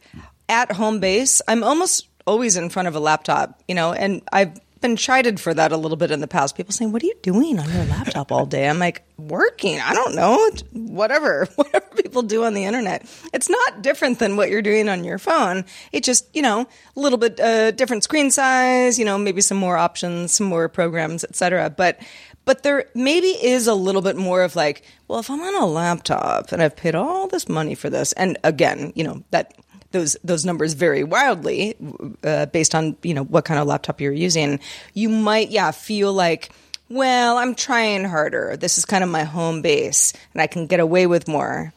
at 0.50 0.72
home 0.72 1.00
base, 1.00 1.42
I'm 1.48 1.64
almost 1.64 2.08
always 2.26 2.58
in 2.58 2.70
front 2.70 2.88
of 2.88 2.96
a 2.96 3.00
laptop, 3.00 3.62
you 3.68 3.76
know, 3.76 3.94
and 3.94 4.22
I've 4.32 4.60
been 4.82 4.96
chided 4.96 5.40
for 5.40 5.54
that 5.54 5.72
a 5.72 5.78
little 5.78 5.98
bit 5.98 6.12
in 6.12 6.20
the 6.20 6.28
past. 6.28 6.56
People 6.56 6.74
saying, 6.74 6.92
"What 6.92 7.04
are 7.04 7.06
you 7.06 7.16
doing 7.22 7.60
on 7.60 7.72
your 7.72 7.86
laptop 7.86 8.32
all 8.32 8.46
day?" 8.46 8.68
I'm 8.68 8.80
like, 8.80 9.04
"Working. 9.18 9.80
I 9.80 9.94
don't 9.94 10.16
know. 10.16 10.50
Whatever. 10.74 11.48
Whatever 11.56 11.86
people 12.02 12.22
do 12.22 12.44
on 12.44 12.54
the 12.54 12.66
internet. 12.66 13.06
It's 13.34 13.50
not 13.50 13.82
different 13.82 14.20
than 14.20 14.38
what 14.38 14.50
you're 14.50 14.62
doing 14.62 14.90
on 14.90 15.04
your 15.04 15.18
phone. 15.18 15.66
It 15.92 16.04
just, 16.04 16.34
you 16.36 16.42
know, 16.42 16.68
a 16.96 17.00
little 17.00 17.18
bit 17.18 17.40
uh, 17.40 17.72
different 17.72 18.04
screen 18.04 18.32
size, 18.32 18.98
you 18.98 19.06
know, 19.06 19.18
maybe 19.18 19.42
some 19.42 19.58
more 19.58 19.78
options, 19.78 20.34
some 20.34 20.48
more 20.48 20.70
programs, 20.70 21.24
etc. 21.24 21.70
But 21.70 22.00
but 22.48 22.64
there 22.64 22.86
maybe 22.96 23.28
is 23.28 23.68
a 23.68 23.74
little 23.74 24.02
bit 24.02 24.16
more 24.16 24.42
of 24.42 24.56
like, 24.56 24.82
well, 25.10 25.20
if 25.20 25.30
I'm 25.30 25.42
on 25.42 25.62
a 25.62 25.66
laptop 25.66 26.54
and 26.54 26.64
I've 26.64 26.78
paid 26.78 26.96
all 26.96 27.28
this 27.28 27.50
money 27.50 27.76
for 27.76 27.90
this, 27.90 28.14
and 28.14 28.38
again, 28.46 28.94
you 28.96 29.04
know, 29.04 29.22
that 29.32 29.54
those 29.92 30.18
those 30.24 30.46
numbers 30.46 30.74
vary 30.74 31.04
wildly 31.04 31.76
uh, 32.24 32.46
based 32.48 32.76
on 32.76 32.98
you 33.04 33.14
know 33.14 33.24
what 33.24 33.46
kind 33.46 33.60
of 33.60 33.68
laptop 33.68 34.02
you're 34.02 34.12
using. 34.12 34.60
You 34.94 35.10
might 35.10 35.50
yeah 35.50 35.72
feel 35.72 36.14
like 36.14 36.50
well 36.90 37.38
I'm 37.38 37.56
trying 37.56 38.04
harder. 38.06 38.58
This 38.58 38.78
is 38.78 38.86
kind 38.86 39.04
of 39.04 39.10
my 39.10 39.24
home 39.24 39.62
base, 39.62 40.14
and 40.34 40.42
I 40.42 40.48
can 40.48 40.68
get 40.68 40.80
away 40.80 41.08
with 41.08 41.28
more. 41.28 41.74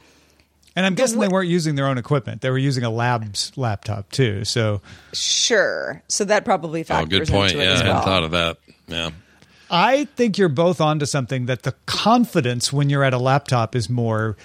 And 0.76 0.86
I'm 0.86 0.94
guessing 0.94 1.18
they 1.18 1.26
weren't 1.28 1.48
using 1.48 1.74
their 1.74 1.86
own 1.88 1.98
equipment. 1.98 2.42
They 2.42 2.50
were 2.50 2.56
using 2.56 2.84
a 2.84 2.90
lab's 2.90 3.52
laptop 3.56 4.10
too. 4.12 4.44
So 4.44 4.80
Sure. 5.12 6.00
So 6.08 6.24
that 6.26 6.44
probably 6.44 6.84
factors. 6.84 7.06
Oh, 7.06 7.24
factors 7.24 7.28
good 7.28 7.34
point. 7.34 7.52
into 7.52 7.62
it 7.62 7.66
Yeah, 7.66 7.72
as 7.72 7.80
I 7.80 7.84
hadn't 7.84 7.94
well. 7.96 8.04
thought 8.04 8.22
of 8.24 8.30
that. 8.30 8.56
Yeah. 8.86 9.10
I 9.68 10.04
think 10.16 10.38
you're 10.38 10.48
both 10.48 10.80
onto 10.80 11.06
something 11.06 11.46
that 11.46 11.64
the 11.64 11.74
confidence 11.86 12.72
when 12.72 12.88
you're 12.88 13.04
at 13.04 13.12
a 13.14 13.18
laptop 13.18 13.74
is 13.76 13.90
more 13.90 14.36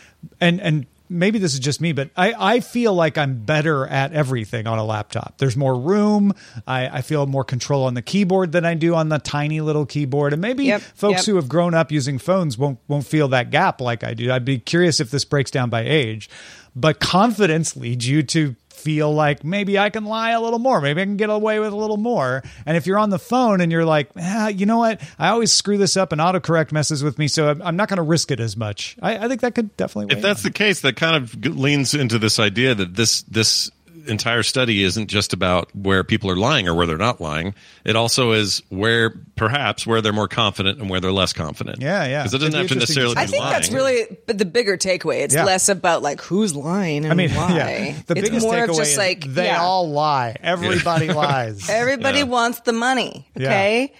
and 0.41 0.59
and 0.61 0.85
maybe 1.09 1.39
this 1.39 1.53
is 1.53 1.59
just 1.59 1.81
me, 1.81 1.91
but 1.91 2.09
I, 2.15 2.33
I 2.37 2.59
feel 2.59 2.93
like 2.93 3.17
I'm 3.17 3.43
better 3.43 3.85
at 3.87 4.13
everything 4.13 4.67
on 4.67 4.77
a 4.77 4.83
laptop. 4.83 5.37
There's 5.37 5.55
more 5.55 5.77
room. 5.79 6.33
I, 6.67 6.87
I 6.87 7.01
feel 7.01 7.25
more 7.27 7.43
control 7.43 7.83
on 7.85 7.93
the 7.93 8.01
keyboard 8.01 8.51
than 8.51 8.65
I 8.65 8.73
do 8.73 8.95
on 8.95 9.09
the 9.09 9.19
tiny 9.19 9.61
little 9.61 9.85
keyboard. 9.85 10.33
And 10.33 10.41
maybe 10.41 10.65
Yep, 10.65 10.81
folks 10.81 11.19
yep. 11.19 11.25
who 11.25 11.35
have 11.35 11.47
grown 11.49 11.73
up 11.73 11.91
using 11.91 12.17
phones 12.17 12.57
won't 12.57 12.79
won't 12.87 13.05
feel 13.05 13.27
that 13.29 13.51
gap 13.51 13.81
like 13.81 14.03
I 14.03 14.13
do. 14.13 14.31
I'd 14.31 14.45
be 14.45 14.59
curious 14.59 14.99
if 14.99 15.11
this 15.11 15.25
breaks 15.25 15.51
down 15.51 15.69
by 15.69 15.81
age. 15.81 16.29
But 16.75 16.99
confidence 16.99 17.77
leads 17.77 18.07
you 18.07 18.21
to 18.23 18.55
feel 18.85 19.11
like 19.11 19.43
maybe 19.43 19.79
I 19.79 19.89
can 19.89 20.05
lie 20.05 20.29
a 20.29 20.39
little 20.39 20.59
more. 20.59 20.79
Maybe 20.79 21.01
I 21.01 21.05
can 21.05 21.17
get 21.17 21.31
away 21.31 21.57
with 21.57 21.73
a 21.73 21.75
little 21.75 21.97
more. 21.97 22.43
And 22.67 22.77
if 22.77 22.85
you're 22.85 22.99
on 22.99 23.09
the 23.09 23.17
phone 23.17 23.59
and 23.59 23.71
you're 23.71 23.83
like, 23.83 24.11
ah, 24.15 24.47
you 24.47 24.67
know 24.67 24.77
what? 24.77 25.01
I 25.17 25.29
always 25.29 25.51
screw 25.51 25.79
this 25.79 25.97
up 25.97 26.11
and 26.11 26.21
autocorrect 26.21 26.71
messes 26.71 27.03
with 27.03 27.17
me, 27.17 27.27
so 27.27 27.49
I'm, 27.49 27.63
I'm 27.63 27.75
not 27.75 27.89
going 27.89 27.97
to 27.97 28.03
risk 28.03 28.29
it 28.29 28.39
as 28.39 28.55
much. 28.55 28.95
I, 29.01 29.25
I 29.25 29.27
think 29.27 29.41
that 29.41 29.55
could 29.55 29.75
definitely. 29.75 30.05
Work. 30.05 30.17
If 30.17 30.21
that's 30.21 30.43
the 30.43 30.51
case, 30.51 30.81
that 30.81 30.97
kind 30.97 31.15
of 31.15 31.35
leans 31.57 31.95
into 31.95 32.19
this 32.19 32.39
idea 32.39 32.75
that 32.75 32.93
this 32.93 33.23
this 33.23 33.71
entire 34.07 34.43
study 34.43 34.83
isn't 34.83 35.07
just 35.07 35.33
about 35.33 35.73
where 35.75 36.03
people 36.03 36.29
are 36.31 36.35
lying 36.35 36.67
or 36.67 36.75
where 36.75 36.85
they're 36.87 36.97
not 36.97 37.19
lying. 37.21 37.53
It 37.83 37.95
also 37.95 38.31
is 38.31 38.61
where 38.69 39.13
perhaps 39.35 39.85
where 39.85 40.01
they're 40.01 40.13
more 40.13 40.27
confident 40.27 40.79
and 40.79 40.89
where 40.89 40.99
they're 40.99 41.11
less 41.11 41.33
confident. 41.33 41.81
Yeah, 41.81 42.05
yeah. 42.05 42.23
Because 42.23 42.33
it 42.33 42.37
doesn't 42.39 42.53
It'd 42.55 42.61
have 42.69 42.69
to 42.69 42.79
necessarily 42.79 43.15
see. 43.15 43.21
I 43.21 43.25
think 43.25 43.43
lying. 43.43 43.53
that's 43.53 43.71
really 43.71 44.17
the 44.27 44.45
bigger 44.45 44.77
takeaway. 44.77 45.21
It's 45.23 45.33
Yeah. 45.35 45.45
less 45.45 45.69
about 45.69 46.01
like 46.01 46.21
who's 46.21 46.55
lying 46.55 47.03
and 47.05 47.11
I 47.11 47.15
mean, 47.15 47.29
why. 47.35 47.55
yeah. 47.55 47.95
The 48.07 48.13
it's 48.17 48.29
biggest 48.29 48.45
more 48.45 48.53
takeaway 48.55 48.69
of 48.69 48.75
just 48.77 48.91
is 48.91 48.97
like 48.97 49.25
they 49.25 49.45
yeah, 49.45 49.61
all 49.61 49.89
lie. 49.91 50.35
Everybody 50.41 51.07
lies. 51.13 51.69
everybody 51.69 52.19
Yeah. 52.19 52.23
wants 52.25 52.59
the 52.61 52.73
money. 52.73 53.27
Yeah. 53.35 53.47
Okay. 53.49 53.93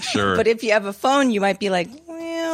sure. 0.00 0.36
But 0.36 0.46
if 0.46 0.62
you 0.62 0.72
have 0.72 0.86
a 0.86 0.92
phone, 0.92 1.30
you 1.30 1.40
might 1.40 1.58
be 1.58 1.70
like, 1.70 1.88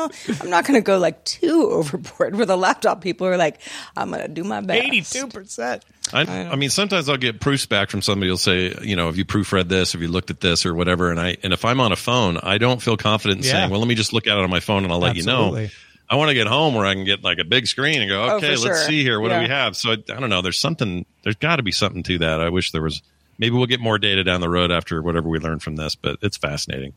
well, 0.08 0.36
I'm 0.40 0.50
not 0.50 0.64
going 0.64 0.78
to 0.80 0.84
go 0.84 0.98
like 0.98 1.24
too 1.24 1.68
overboard. 1.70 2.36
With 2.36 2.50
a 2.50 2.56
laptop, 2.56 3.00
people 3.00 3.26
are 3.26 3.36
like, 3.36 3.60
I'm 3.96 4.10
going 4.10 4.22
to 4.22 4.28
do 4.28 4.44
my 4.44 4.60
best. 4.60 4.82
Eighty-two 4.84 5.28
percent. 5.28 5.84
I, 6.12 6.22
I 6.22 6.56
mean, 6.56 6.68
sometimes 6.70 7.08
I'll 7.08 7.16
get 7.16 7.40
proofs 7.40 7.64
back 7.66 7.88
from 7.88 8.02
somebody. 8.02 8.28
who'll 8.28 8.36
say, 8.36 8.74
you 8.82 8.96
know, 8.96 9.06
have 9.06 9.16
you 9.16 9.24
proofread 9.24 9.68
this? 9.68 9.92
Have 9.92 10.02
you 10.02 10.08
looked 10.08 10.30
at 10.30 10.40
this 10.40 10.66
or 10.66 10.74
whatever? 10.74 11.10
And 11.10 11.18
I, 11.20 11.36
and 11.42 11.52
if 11.52 11.64
I'm 11.64 11.80
on 11.80 11.92
a 11.92 11.96
phone, 11.96 12.38
I 12.42 12.58
don't 12.58 12.82
feel 12.82 12.96
confident 12.96 13.40
in 13.40 13.46
Yeah. 13.46 13.52
saying, 13.52 13.70
well, 13.70 13.78
let 13.80 13.88
me 13.88 13.94
just 13.94 14.12
look 14.12 14.26
at 14.26 14.36
it 14.36 14.42
on 14.42 14.50
my 14.50 14.60
phone 14.60 14.84
and 14.84 14.92
I'll 14.92 14.98
let 14.98 15.16
you 15.16 15.22
know. 15.22 15.66
I 16.10 16.16
want 16.16 16.28
to 16.28 16.34
get 16.34 16.46
home 16.46 16.74
where 16.74 16.84
I 16.84 16.92
can 16.94 17.04
get 17.04 17.22
like 17.24 17.38
a 17.38 17.44
big 17.44 17.66
screen 17.66 18.02
and 18.02 18.10
go, 18.10 18.22
Oh, 18.24 18.36
okay, 18.36 18.54
for 18.56 18.60
let's 18.68 18.80
sure. 18.80 18.88
see 18.88 19.02
here. 19.02 19.18
What 19.20 19.30
do 19.30 19.38
we 19.40 19.48
have? 19.48 19.76
So 19.76 19.92
I, 19.92 19.94
I 19.94 20.20
don't 20.20 20.28
know. 20.28 20.42
There's 20.42 20.58
something, 20.58 21.06
there's 21.22 21.36
got 21.36 21.56
to 21.56 21.62
be 21.62 21.72
something 21.72 22.02
to 22.02 22.18
that. 22.18 22.40
I 22.40 22.50
wish 22.50 22.72
there 22.72 22.82
was, 22.82 23.00
maybe 23.38 23.56
we'll 23.56 23.64
get 23.66 23.80
more 23.80 23.98
data 23.98 24.22
down 24.22 24.42
the 24.42 24.50
road 24.50 24.70
after 24.70 25.00
whatever 25.00 25.30
we 25.30 25.38
learn 25.38 25.60
from 25.60 25.76
this, 25.76 25.94
but 25.94 26.18
it's 26.20 26.36
fascinating 26.36 26.92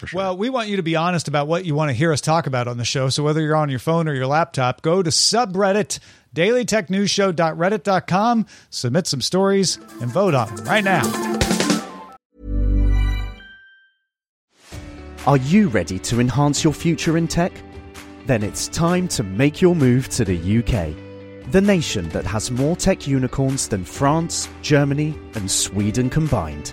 for 0.00 0.08
sure. 0.08 0.18
Well, 0.18 0.36
we 0.36 0.50
want 0.50 0.68
you 0.68 0.74
to 0.76 0.82
be 0.82 0.96
honest 0.96 1.28
about 1.28 1.46
what 1.46 1.64
you 1.64 1.76
want 1.76 1.90
to 1.90 1.94
hear 1.94 2.12
us 2.12 2.20
talk 2.20 2.48
about 2.48 2.66
on 2.66 2.78
the 2.78 2.84
show. 2.84 3.08
So 3.10 3.22
whether 3.22 3.40
you're 3.40 3.54
on 3.54 3.70
your 3.70 3.78
phone 3.78 4.08
or 4.08 4.14
your 4.14 4.26
laptop, 4.26 4.82
go 4.82 5.00
to 5.02 5.10
subreddit 5.10 6.00
dailytechnewsshow.reddit.com, 6.34 8.46
submit 8.70 9.06
some 9.06 9.20
stories, 9.20 9.76
and 10.00 10.10
vote 10.10 10.34
on 10.34 10.56
them 10.56 10.64
right 10.64 10.84
now. 10.84 11.02
Are 15.26 15.36
you 15.36 15.68
ready 15.68 15.98
to 15.98 16.18
enhance 16.18 16.64
your 16.64 16.72
future 16.72 17.18
in 17.18 17.28
tech? 17.28 17.52
Then 18.26 18.42
it's 18.42 18.68
time 18.68 19.06
to 19.08 19.22
make 19.22 19.60
your 19.60 19.74
move 19.74 20.08
to 20.10 20.24
the 20.24 20.36
UK, 20.36 20.94
the 21.50 21.60
nation 21.60 22.08
that 22.10 22.24
has 22.24 22.50
more 22.50 22.74
tech 22.74 23.06
unicorns 23.06 23.68
than 23.68 23.84
France, 23.84 24.48
Germany, 24.62 25.14
and 25.34 25.50
Sweden 25.50 26.08
combined. 26.08 26.72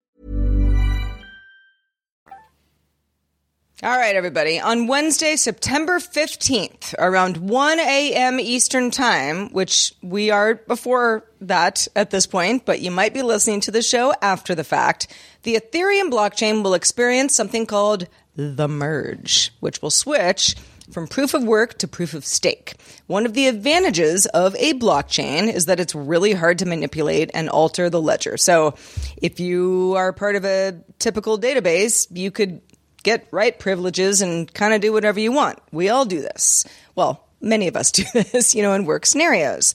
All 3.83 3.97
right, 3.97 4.15
everybody. 4.15 4.59
On 4.59 4.85
Wednesday, 4.85 5.35
September 5.35 5.97
15th, 5.97 6.93
around 6.99 7.37
1 7.37 7.79
a.m. 7.79 8.39
Eastern 8.39 8.91
Time, 8.91 9.49
which 9.49 9.95
we 10.03 10.29
are 10.29 10.53
before 10.53 11.25
that 11.41 11.87
at 11.95 12.11
this 12.11 12.27
point, 12.27 12.63
but 12.63 12.81
you 12.81 12.91
might 12.91 13.11
be 13.11 13.23
listening 13.23 13.59
to 13.61 13.71
the 13.71 13.81
show 13.81 14.13
after 14.21 14.53
the 14.53 14.63
fact, 14.63 15.07
the 15.41 15.55
Ethereum 15.55 16.11
blockchain 16.11 16.61
will 16.61 16.75
experience 16.75 17.33
something 17.33 17.65
called 17.65 18.07
the 18.35 18.67
merge, 18.67 19.51
which 19.61 19.81
will 19.81 19.89
switch 19.89 20.55
from 20.91 21.07
proof 21.07 21.33
of 21.33 21.43
work 21.43 21.79
to 21.79 21.87
proof 21.87 22.13
of 22.13 22.23
stake. 22.23 22.75
One 23.07 23.25
of 23.25 23.33
the 23.33 23.47
advantages 23.47 24.27
of 24.27 24.55
a 24.57 24.73
blockchain 24.73 25.51
is 25.51 25.65
that 25.65 25.79
it's 25.79 25.95
really 25.95 26.33
hard 26.33 26.59
to 26.59 26.67
manipulate 26.67 27.31
and 27.33 27.49
alter 27.49 27.89
the 27.89 28.01
ledger. 28.01 28.37
So 28.37 28.75
if 29.17 29.39
you 29.39 29.95
are 29.97 30.13
part 30.13 30.35
of 30.35 30.45
a 30.45 30.79
typical 30.99 31.39
database, 31.39 32.05
you 32.11 32.29
could 32.29 32.61
get 33.03 33.27
right 33.31 33.57
privileges 33.57 34.21
and 34.21 34.51
kind 34.53 34.73
of 34.73 34.81
do 34.81 34.93
whatever 34.93 35.19
you 35.19 35.31
want. 35.31 35.59
We 35.71 35.89
all 35.89 36.05
do 36.05 36.21
this. 36.21 36.65
Well, 36.95 37.25
many 37.39 37.67
of 37.67 37.75
us 37.75 37.91
do 37.91 38.03
this, 38.13 38.55
you 38.55 38.61
know, 38.61 38.73
in 38.73 38.85
work 38.85 39.05
scenarios. 39.05 39.73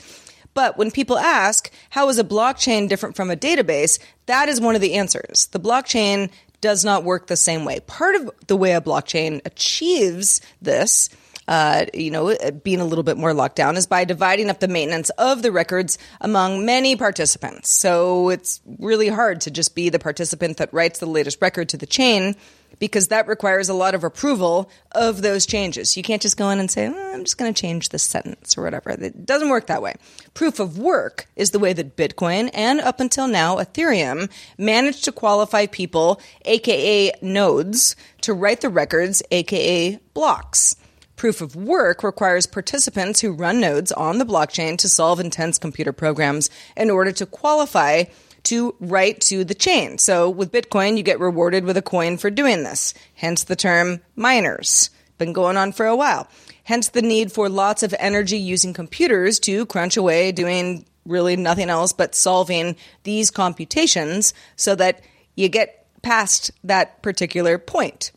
But 0.54 0.78
when 0.78 0.90
people 0.90 1.18
ask, 1.18 1.70
how 1.90 2.08
is 2.08 2.18
a 2.18 2.24
blockchain 2.24 2.88
different 2.88 3.14
from 3.14 3.30
a 3.30 3.36
database? 3.36 3.98
That 4.24 4.48
is 4.48 4.60
one 4.60 4.74
of 4.74 4.80
the 4.80 4.94
answers. 4.94 5.48
The 5.48 5.60
blockchain 5.60 6.30
does 6.62 6.84
not 6.84 7.04
work 7.04 7.26
the 7.26 7.36
same 7.36 7.64
way. 7.66 7.80
Part 7.80 8.14
of 8.14 8.30
the 8.46 8.56
way 8.56 8.72
a 8.72 8.80
blockchain 8.80 9.44
achieves 9.44 10.40
this 10.62 11.10
uh, 11.48 11.86
you 11.94 12.10
know, 12.10 12.36
being 12.64 12.80
a 12.80 12.84
little 12.84 13.04
bit 13.04 13.16
more 13.16 13.32
locked 13.32 13.56
down 13.56 13.76
is 13.76 13.86
by 13.86 14.04
dividing 14.04 14.50
up 14.50 14.60
the 14.60 14.68
maintenance 14.68 15.10
of 15.10 15.42
the 15.42 15.52
records 15.52 15.98
among 16.20 16.66
many 16.66 16.96
participants. 16.96 17.70
So 17.70 18.30
it's 18.30 18.60
really 18.78 19.08
hard 19.08 19.42
to 19.42 19.50
just 19.50 19.74
be 19.74 19.88
the 19.88 19.98
participant 19.98 20.56
that 20.56 20.72
writes 20.72 20.98
the 20.98 21.06
latest 21.06 21.40
record 21.40 21.68
to 21.70 21.76
the 21.76 21.86
chain 21.86 22.34
because 22.78 23.08
that 23.08 23.26
requires 23.26 23.68
a 23.68 23.74
lot 23.74 23.94
of 23.94 24.04
approval 24.04 24.70
of 24.92 25.22
those 25.22 25.46
changes. 25.46 25.96
You 25.96 26.02
can't 26.02 26.22
just 26.22 26.36
go 26.36 26.50
in 26.50 26.58
and 26.58 26.70
say, 26.70 26.88
"Oh, 26.88 27.14
I'm 27.14 27.24
just 27.24 27.38
going 27.38 27.52
to 27.52 27.60
change 27.60 27.88
this 27.88 28.02
sentence 28.02 28.56
or 28.56 28.62
whatever. 28.62 28.90
It 28.90 29.24
doesn't 29.24 29.48
work 29.48 29.66
that 29.66 29.82
way. 29.82 29.94
Proof 30.34 30.60
of 30.60 30.78
work 30.78 31.26
is 31.36 31.50
the 31.50 31.58
way 31.58 31.72
that 31.72 31.96
Bitcoin 31.96 32.50
and 32.52 32.80
up 32.80 33.00
until 33.00 33.28
now 33.28 33.56
Ethereum 33.56 34.30
managed 34.58 35.04
to 35.04 35.12
qualify 35.12 35.66
people, 35.66 36.20
aka 36.44 37.12
nodes, 37.22 37.96
to 38.22 38.34
write 38.34 38.60
the 38.60 38.68
records, 38.68 39.22
aka 39.30 39.98
blocks. 40.14 40.76
Proof 41.16 41.40
of 41.40 41.56
work 41.56 42.02
requires 42.02 42.46
participants 42.46 43.20
who 43.20 43.32
run 43.32 43.58
nodes 43.58 43.90
on 43.90 44.18
the 44.18 44.26
blockchain 44.26 44.76
to 44.78 44.88
solve 44.88 45.18
intense 45.18 45.56
computer 45.56 45.92
programs 45.92 46.50
in 46.76 46.90
order 46.90 47.10
to 47.12 47.24
qualify 47.24 48.04
to 48.46 48.74
write 48.80 49.20
to 49.22 49.44
the 49.44 49.54
chain. 49.54 49.98
So 49.98 50.30
with 50.30 50.52
Bitcoin, 50.52 50.96
you 50.96 51.02
get 51.02 51.20
rewarded 51.20 51.64
with 51.64 51.76
a 51.76 51.82
coin 51.82 52.16
for 52.16 52.30
doing 52.30 52.62
this. 52.62 52.94
Hence 53.14 53.44
the 53.44 53.56
term 53.56 54.00
miners. 54.14 54.90
Been 55.18 55.32
going 55.32 55.56
on 55.56 55.72
for 55.72 55.86
a 55.86 55.96
while. 55.96 56.28
Hence 56.64 56.88
the 56.88 57.02
need 57.02 57.32
for 57.32 57.48
lots 57.48 57.82
of 57.82 57.94
energy 57.98 58.38
using 58.38 58.72
computers 58.72 59.38
to 59.40 59.66
crunch 59.66 59.96
away 59.96 60.32
doing 60.32 60.84
really 61.04 61.36
nothing 61.36 61.70
else 61.70 61.92
but 61.92 62.14
solving 62.14 62.76
these 63.04 63.30
computations 63.30 64.34
so 64.56 64.74
that 64.74 65.02
you 65.36 65.48
get 65.48 65.86
past 66.02 66.50
that 66.64 67.02
particular 67.02 67.58
point. 67.58 68.10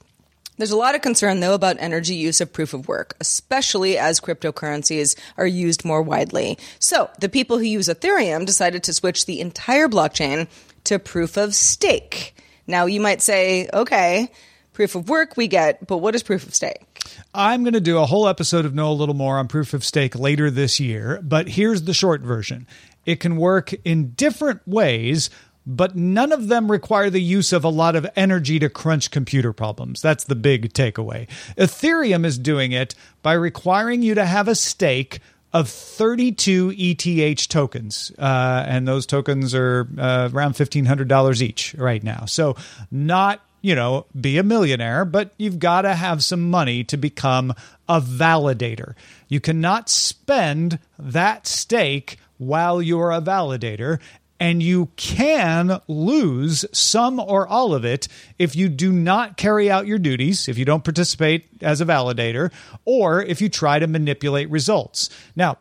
There's 0.59 0.71
a 0.71 0.77
lot 0.77 0.93
of 0.93 1.01
concern, 1.01 1.39
though, 1.39 1.53
about 1.53 1.77
energy 1.79 2.15
use 2.15 2.41
of 2.41 2.51
proof 2.51 2.73
of 2.73 2.89
work, 2.89 3.15
especially 3.21 3.97
as 3.97 4.19
cryptocurrencies 4.19 5.17
are 5.37 5.47
used 5.47 5.85
more 5.85 6.01
widely. 6.01 6.57
So, 6.79 7.09
the 7.21 7.29
people 7.29 7.57
who 7.57 7.63
use 7.63 7.87
Ethereum 7.87 8.45
decided 8.45 8.83
to 8.83 8.93
switch 8.93 9.25
the 9.25 9.39
entire 9.39 9.87
blockchain 9.87 10.49
to 10.83 10.99
proof 10.99 11.37
of 11.37 11.55
stake. 11.55 12.35
Now, 12.67 12.87
you 12.87 12.99
might 12.99 13.21
say, 13.21 13.69
okay, 13.73 14.33
proof 14.73 14.95
of 14.95 15.07
work 15.07 15.37
we 15.37 15.47
get, 15.47 15.87
but 15.87 15.99
what 15.99 16.13
is 16.13 16.23
proof 16.23 16.45
of 16.45 16.53
stake? 16.53 16.85
I'm 17.33 17.63
going 17.63 17.73
to 17.73 17.79
do 17.79 17.97
a 17.97 18.05
whole 18.05 18.27
episode 18.27 18.65
of 18.65 18.75
Know 18.75 18.91
a 18.91 18.93
Little 18.93 19.15
More 19.15 19.37
on 19.37 19.47
proof 19.47 19.73
of 19.73 19.85
stake 19.85 20.13
later 20.13 20.51
this 20.51 20.77
year, 20.77 21.21
but 21.23 21.47
here's 21.47 21.83
the 21.83 21.93
short 21.93 22.19
version. 22.19 22.67
It 23.05 23.21
can 23.21 23.37
work 23.37 23.73
in 23.85 24.11
different 24.11 24.67
ways, 24.67 25.29
but 25.65 25.95
none 25.95 26.31
of 26.31 26.47
them 26.47 26.71
require 26.71 27.09
the 27.09 27.21
use 27.21 27.53
of 27.53 27.63
a 27.63 27.69
lot 27.69 27.95
of 27.95 28.07
energy 28.15 28.59
to 28.59 28.69
crunch 28.69 29.11
computer 29.11 29.53
problems. 29.53 30.01
That's 30.01 30.23
the 30.23 30.35
big 30.35 30.73
takeaway. 30.73 31.27
Ethereum 31.57 32.25
is 32.25 32.37
doing 32.37 32.71
it 32.71 32.95
by 33.21 33.33
requiring 33.33 34.01
you 34.01 34.15
to 34.15 34.25
have 34.25 34.47
a 34.47 34.55
stake 34.55 35.19
of 35.53 35.69
32 35.69 36.73
ETH 36.77 37.47
tokens. 37.47 38.11
Uh, 38.17 38.63
and 38.67 38.87
those 38.87 39.05
tokens 39.05 39.55
are 39.55 39.87
uh, 39.97 40.29
around 40.31 40.53
$1,500 40.53 41.41
each 41.41 41.73
right 41.75 42.03
now. 42.03 42.25
So, 42.25 42.55
not, 42.91 43.41
you 43.61 43.75
know, 43.75 44.05
be 44.19 44.37
a 44.37 44.43
millionaire, 44.43 45.05
but 45.05 45.33
you've 45.37 45.59
got 45.59 45.83
to 45.83 45.93
have 45.95 46.23
some 46.23 46.49
money 46.49 46.83
to 46.85 46.97
become 46.97 47.53
a 47.87 47.99
validator. 47.99 48.93
You 49.27 49.39
cannot 49.39 49.89
spend 49.89 50.79
that 50.99 51.47
stake 51.47 52.17
while 52.37 52.81
you're 52.81 53.11
a 53.11 53.21
validator. 53.21 53.99
And 54.39 54.63
you 54.63 54.89
can 54.95 55.81
lose 55.87 56.65
some 56.71 57.19
or 57.19 57.47
all 57.47 57.73
of 57.73 57.83
it 57.83 58.07
if 58.37 58.55
you 58.55 58.69
do 58.69 58.91
not 58.91 59.35
carry 59.37 59.69
out 59.69 59.85
your 59.85 59.99
duties, 59.99 60.47
if 60.47 60.57
you 60.57 60.65
don't 60.65 60.83
participate 60.83 61.47
as 61.61 61.81
a 61.81 61.85
validator, 61.85 62.51
or 62.85 63.21
if 63.21 63.41
you 63.41 63.49
try 63.49 63.79
to 63.79 63.87
manipulate 63.87 64.49
results. 64.49 65.09
Now, 65.35 65.57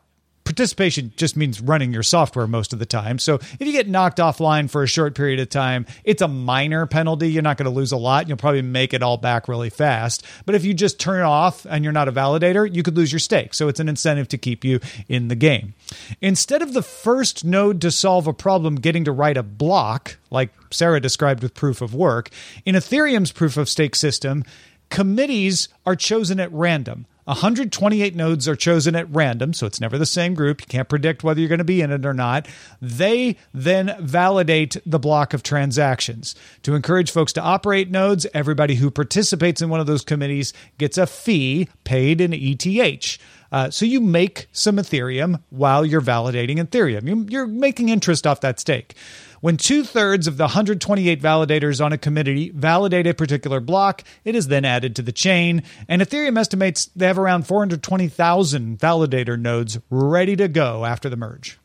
participation 0.49 1.13
just 1.15 1.37
means 1.37 1.61
running 1.61 1.93
your 1.93 2.03
software 2.03 2.47
most 2.47 2.73
of 2.73 2.79
the 2.79 2.87
time. 2.87 3.19
So 3.19 3.35
if 3.35 3.61
you 3.61 3.71
get 3.71 3.87
knocked 3.87 4.17
offline 4.17 4.71
for 4.71 4.83
a 4.83 4.87
short 4.87 5.15
period 5.15 5.41
of 5.41 5.51
time, 5.51 5.85
it's 6.05 6.23
a 6.23 6.27
minor 6.27 6.87
penalty. 6.87 7.31
You're 7.31 7.43
not 7.43 7.59
going 7.59 7.71
to 7.71 7.71
lose 7.71 7.93
a 7.93 7.99
lot. 7.99 8.29
You'll 8.29 8.39
probably 8.39 8.63
make 8.63 8.95
it 8.95 9.03
all 9.03 9.19
back 9.19 9.47
really 9.47 9.69
fast. 9.69 10.25
But 10.47 10.55
if 10.55 10.65
you 10.65 10.73
just 10.73 10.99
turn 10.99 11.23
off 11.23 11.67
and 11.67 11.85
you're 11.85 11.93
not 11.93 12.09
a 12.09 12.13
validator, 12.13 12.75
you 12.75 12.83
could 12.83 12.97
lose 12.97 13.13
your 13.13 13.19
stake. 13.19 13.53
So 13.53 13.69
it's 13.69 13.79
an 13.79 13.91
incentive 13.91 14.27
to 14.29 14.39
keep 14.39 14.65
you 14.65 14.81
in 15.07 15.29
the 15.29 15.35
game. 15.37 15.75
Instead 16.23 16.63
of 16.63 16.73
the 16.73 16.83
first 16.83 17.45
node 17.45 17.83
to 17.83 17.91
solve 17.91 18.27
a 18.27 18.33
problem 18.33 18.77
getting 18.77 19.05
to 19.05 19.13
write 19.13 19.37
a 19.37 19.43
block, 19.43 20.17
like 20.31 20.49
Sarah 20.71 20.99
described 20.99 21.43
with 21.43 21.53
proof 21.53 21.83
of 21.83 21.95
work, 21.95 22.31
in 22.65 22.75
Ethereum's 22.75 23.33
proof 23.33 23.59
of 23.59 23.69
stake 23.69 23.95
system, 23.95 24.45
committees 24.89 25.69
are 25.85 25.95
chosen 25.95 26.41
at 26.41 26.51
random. 26.53 27.05
128 27.29 28.17
nodes 28.17 28.49
are 28.49 28.57
chosen 28.57 28.97
at 28.97 29.07
random, 29.11 29.53
so 29.53 29.67
it's 29.67 29.83
never 29.83 29.99
the 29.99 30.07
same 30.07 30.33
group. 30.33 30.63
You 30.63 30.67
can't 30.67 30.89
predict 30.89 31.23
whether 31.23 31.39
you're 31.41 31.49
going 31.51 31.59
to 31.59 31.65
be 31.65 31.83
in 31.83 31.91
it 31.91 32.07
or 32.07 32.15
not. 32.15 32.49
They 32.81 33.37
then 33.53 33.95
validate 34.01 34.79
the 34.87 34.99
block 34.99 35.35
of 35.35 35.43
transactions. 35.43 36.35
To 36.63 36.75
encourage 36.75 37.11
folks 37.11 37.35
to 37.35 37.43
operate 37.43 37.91
nodes, 37.91 38.27
everybody 38.33 38.77
who 38.77 38.91
participates 38.91 39.61
in 39.61 39.69
one 39.69 39.79
of 39.79 39.87
those 39.87 40.07
committees 40.07 40.55
gets 40.79 40.97
a 40.97 41.07
fee 41.07 41.69
paid 41.85 42.23
in 42.23 42.33
ETH. 42.33 43.19
Uh, 43.53 43.71
so 43.71 43.85
you 43.85 44.01
make 44.01 44.49
some 44.53 44.77
Ethereum 44.77 45.43
while 45.51 45.85
you're 45.85 46.01
validating 46.01 46.57
Ethereum. 46.57 47.31
You're 47.31 47.47
making 47.47 47.91
interest 47.91 48.27
off 48.27 48.41
that 48.41 48.59
stake. 48.59 48.95
When 49.41 49.57
two 49.57 49.85
thirds 49.85 50.27
of 50.27 50.37
the 50.37 50.45
128 50.45 51.23
validators 51.23 51.85
on 51.85 51.93
a 51.93 51.99
committee 51.99 52.51
validate 52.51 53.07
a 53.07 53.15
particular 53.15 53.61
block, 53.61 54.03
it 54.25 54.35
is 54.35 54.49
then 54.49 54.65
added 54.65 54.97
to 54.97 55.03
the 55.03 55.13
chain. 55.13 55.63
And 55.89 56.03
Ethereum 56.03 56.39
estimates 56.39 56.87
they 56.97 57.07
have 57.07 57.19
around 57.19 57.47
420,000 57.47 58.79
validator 58.79 59.39
nodes 59.39 59.79
ready 59.91 60.35
to 60.37 60.49
go 60.49 60.85
after 60.85 61.09
the 61.09 61.17
merge. 61.17 61.59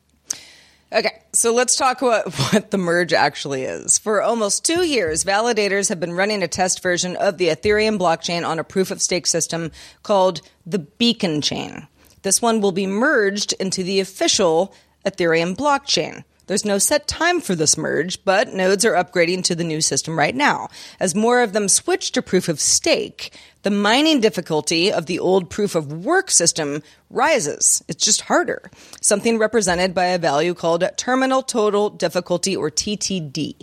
Okay, 0.91 1.23
so 1.31 1.51
let's 1.51 1.75
talk 1.75 2.03
about 2.03 2.31
what 2.53 2.69
the 2.69 2.77
merge 2.77 3.13
actually 3.13 3.63
is. 3.63 3.97
For 3.97 4.21
almost 4.21 4.63
two 4.63 4.86
years, 4.86 5.23
validators 5.23 5.89
have 5.89 5.99
been 5.99 6.13
running 6.13 6.43
a 6.43 6.47
test 6.47 6.83
version 6.83 7.15
of 7.15 7.39
the 7.39 7.47
Ethereum 7.47 7.97
blockchain 7.97 8.47
on 8.47 8.59
a 8.59 8.63
proof 8.63 8.91
of 8.91 9.01
stake 9.01 9.25
system 9.25 9.71
called 10.03 10.41
the 10.67 10.79
Beacon 10.79 11.41
Chain. 11.41 11.88
This 12.21 12.41
one 12.41 12.62
will 12.62 12.71
be 12.71 12.86
merged 12.86 13.53
into 13.53 13.83
the 13.83 13.99
official 13.99 14.75
Ethereum 15.03 15.55
blockchain. 15.55 16.23
There's 16.47 16.65
no 16.65 16.77
set 16.77 17.08
time 17.08 17.39
for 17.39 17.56
this 17.56 17.77
merge, 17.77 18.23
but 18.25 18.53
nodes 18.53 18.84
are 18.84 18.93
upgrading 18.93 19.43
to 19.45 19.56
the 19.56 19.63
new 19.63 19.79
system 19.79 20.17
right 20.17 20.36
now. 20.36 20.67
As 20.99 21.15
more 21.15 21.41
of 21.41 21.53
them 21.53 21.69
switch 21.69 22.12
to 22.12 22.21
proof 22.21 22.49
of 22.49 22.60
stake, 22.60 23.34
the 23.62 23.71
mining 23.71 24.19
difficulty 24.19 24.91
of 24.91 25.06
the 25.06 25.19
old 25.19 25.49
proof 25.49 25.73
of 25.73 26.06
work 26.06 26.29
system 26.29 26.84
rises. 27.10 27.82
It's 27.88 28.03
just 28.03 28.21
harder. 28.21 28.69
Something 28.99 29.38
represented 29.38 29.95
by 29.95 30.08
a 30.08 30.17
value 30.17 30.53
called 30.53 30.84
terminal 30.97 31.43
total 31.43 31.89
difficulty 31.89 32.58
or 32.58 32.69
TTD. 32.69 33.56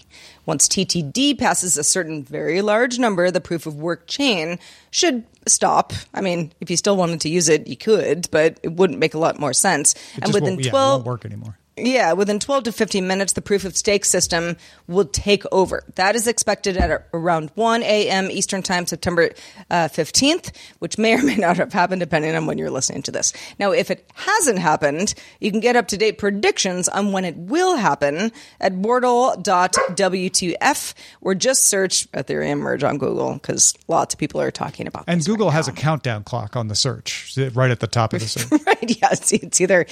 Once 0.47 0.67
TTD 0.67 1.39
passes 1.39 1.77
a 1.77 1.85
certain 1.85 2.25
very 2.25 2.63
large 2.63 2.99
number, 2.99 3.31
the 3.31 3.43
proof 3.43 3.67
of 3.67 3.77
work 3.77 4.07
chain 4.07 4.59
should 4.91 5.25
stop. 5.47 5.93
I 6.15 6.23
mean, 6.23 6.53
if 6.61 6.71
you 6.71 6.79
still 6.79 6.97
wanted 6.97 7.21
to 7.21 7.29
use 7.29 7.51
it, 7.51 7.67
you 7.67 7.77
could, 7.77 8.29
but 8.31 8.59
it 8.63 8.73
wouldn't 8.73 8.99
make 8.99 9.13
a 9.13 9.19
lot 9.19 9.39
more 9.39 9.53
sense. 9.53 9.95
It 10.17 10.25
and 10.25 10.35
within 10.35 10.59
yeah, 10.59 10.69
it 10.69 10.71
12 10.71 10.93
won't 11.01 11.07
work 11.07 11.25
anymore. 11.27 11.59
Yeah, 11.83 12.13
within 12.13 12.39
12 12.39 12.65
to 12.65 12.73
15 12.73 13.07
minutes, 13.07 13.33
the 13.33 13.43
proof 13.43 13.65
of 13.65 13.77
stake 13.77 14.05
system 14.05 14.57
will 14.87 15.07
take 15.07 15.45
over. 15.53 15.85
That 15.95 16.15
is 16.15 16.27
expected 16.27 16.77
at 16.77 17.07
around 17.13 17.51
1 17.55 17.83
a.m. 17.83 18.31
Eastern 18.31 18.63
Time, 18.63 18.87
September 18.87 19.31
uh, 19.71 19.89
15th, 19.89 20.55
which 20.79 20.99
may 20.99 21.15
or 21.15 21.23
may 21.23 21.37
not 21.37 21.57
have 21.57 21.73
happened 21.73 22.01
depending 22.01 22.35
on 22.35 22.47
when 22.47 22.59
you're 22.59 22.71
listening 22.71 23.03
to 23.03 23.11
this. 23.11 23.33
Now, 23.59 23.73
if 23.73 23.91
it 23.91 24.09
hasn't 24.15 24.59
happened, 24.59 25.15
you 25.41 25.51
can 25.51 25.61
get 25.61 25.77
up 25.77 25.89
to 25.89 25.97
date 25.97 26.19
predictions 26.19 26.89
on 26.89 27.13
when 27.13 27.25
it 27.25 27.37
will 27.37 27.77
happen 27.77 28.33
at 28.61 28.75
bordel.wtf 28.75 30.95
or 31.21 31.35
just 31.35 31.69
search 31.69 32.11
Ethereum 32.13 32.59
merge 32.59 32.85
on 32.85 32.99
Google 32.99 33.35
because 33.35 33.75
lots 33.89 34.15
of 34.15 34.19
people 34.19 34.41
are 34.41 34.51
talking 34.51 34.87
about 34.87 35.07
this. 35.07 35.15
And 35.15 35.25
Google 35.25 35.49
right 35.49 35.55
has 35.55 35.69
now. 35.69 35.75
a 35.75 35.77
countdown 35.77 36.25
clock 36.25 36.57
on 36.57 36.69
the 36.69 36.75
search 36.75 37.39
right 37.55 37.71
at 37.71 37.81
the 37.81 37.87
top 37.87 38.13
of 38.13 38.21
the 38.21 38.29
search. 38.29 38.51
right? 38.67 39.01
Yes, 39.01 39.33
it's 39.33 39.61
either 39.61 39.87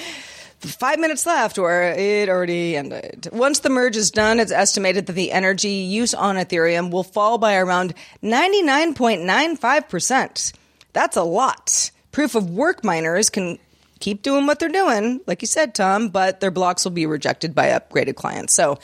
five 0.61 0.99
minutes 0.99 1.25
left 1.27 1.59
or 1.59 1.83
it 1.83 2.29
already 2.29 2.77
ended. 2.77 3.29
Once 3.33 3.61
the 3.61 3.71
merge 3.71 3.97
is 3.97 4.11
done, 4.11 4.41
it's 4.41 4.53
estimated 4.53 5.07
that 5.07 5.15
the 5.15 5.33
energy 5.33 5.71
use 5.71 6.13
on 6.15 6.37
Ethereum 6.37 6.91
will 6.91 7.05
fall 7.05 7.39
by 7.39 7.57
around 7.57 7.95
99.95%. 8.23 10.53
That's 10.93 11.17
a 11.17 11.23
lot. 11.23 11.91
Proof 12.13 12.35
of 12.35 12.51
work 12.51 12.85
miners 12.85 13.31
can 13.31 13.59
keep 14.01 14.23
doing 14.23 14.47
what 14.47 14.59
they're 14.59 14.69
doing, 14.69 15.21
like 15.27 15.43
you 15.43 15.49
said, 15.49 15.75
Tom, 15.75 16.09
but 16.09 16.41
their 16.41 16.51
blocks 16.51 16.85
will 16.85 16.93
be 16.93 17.07
rejected 17.07 17.55
by 17.55 17.69
upgraded 17.69 18.17
clients. 18.17 18.55
So 18.55 18.79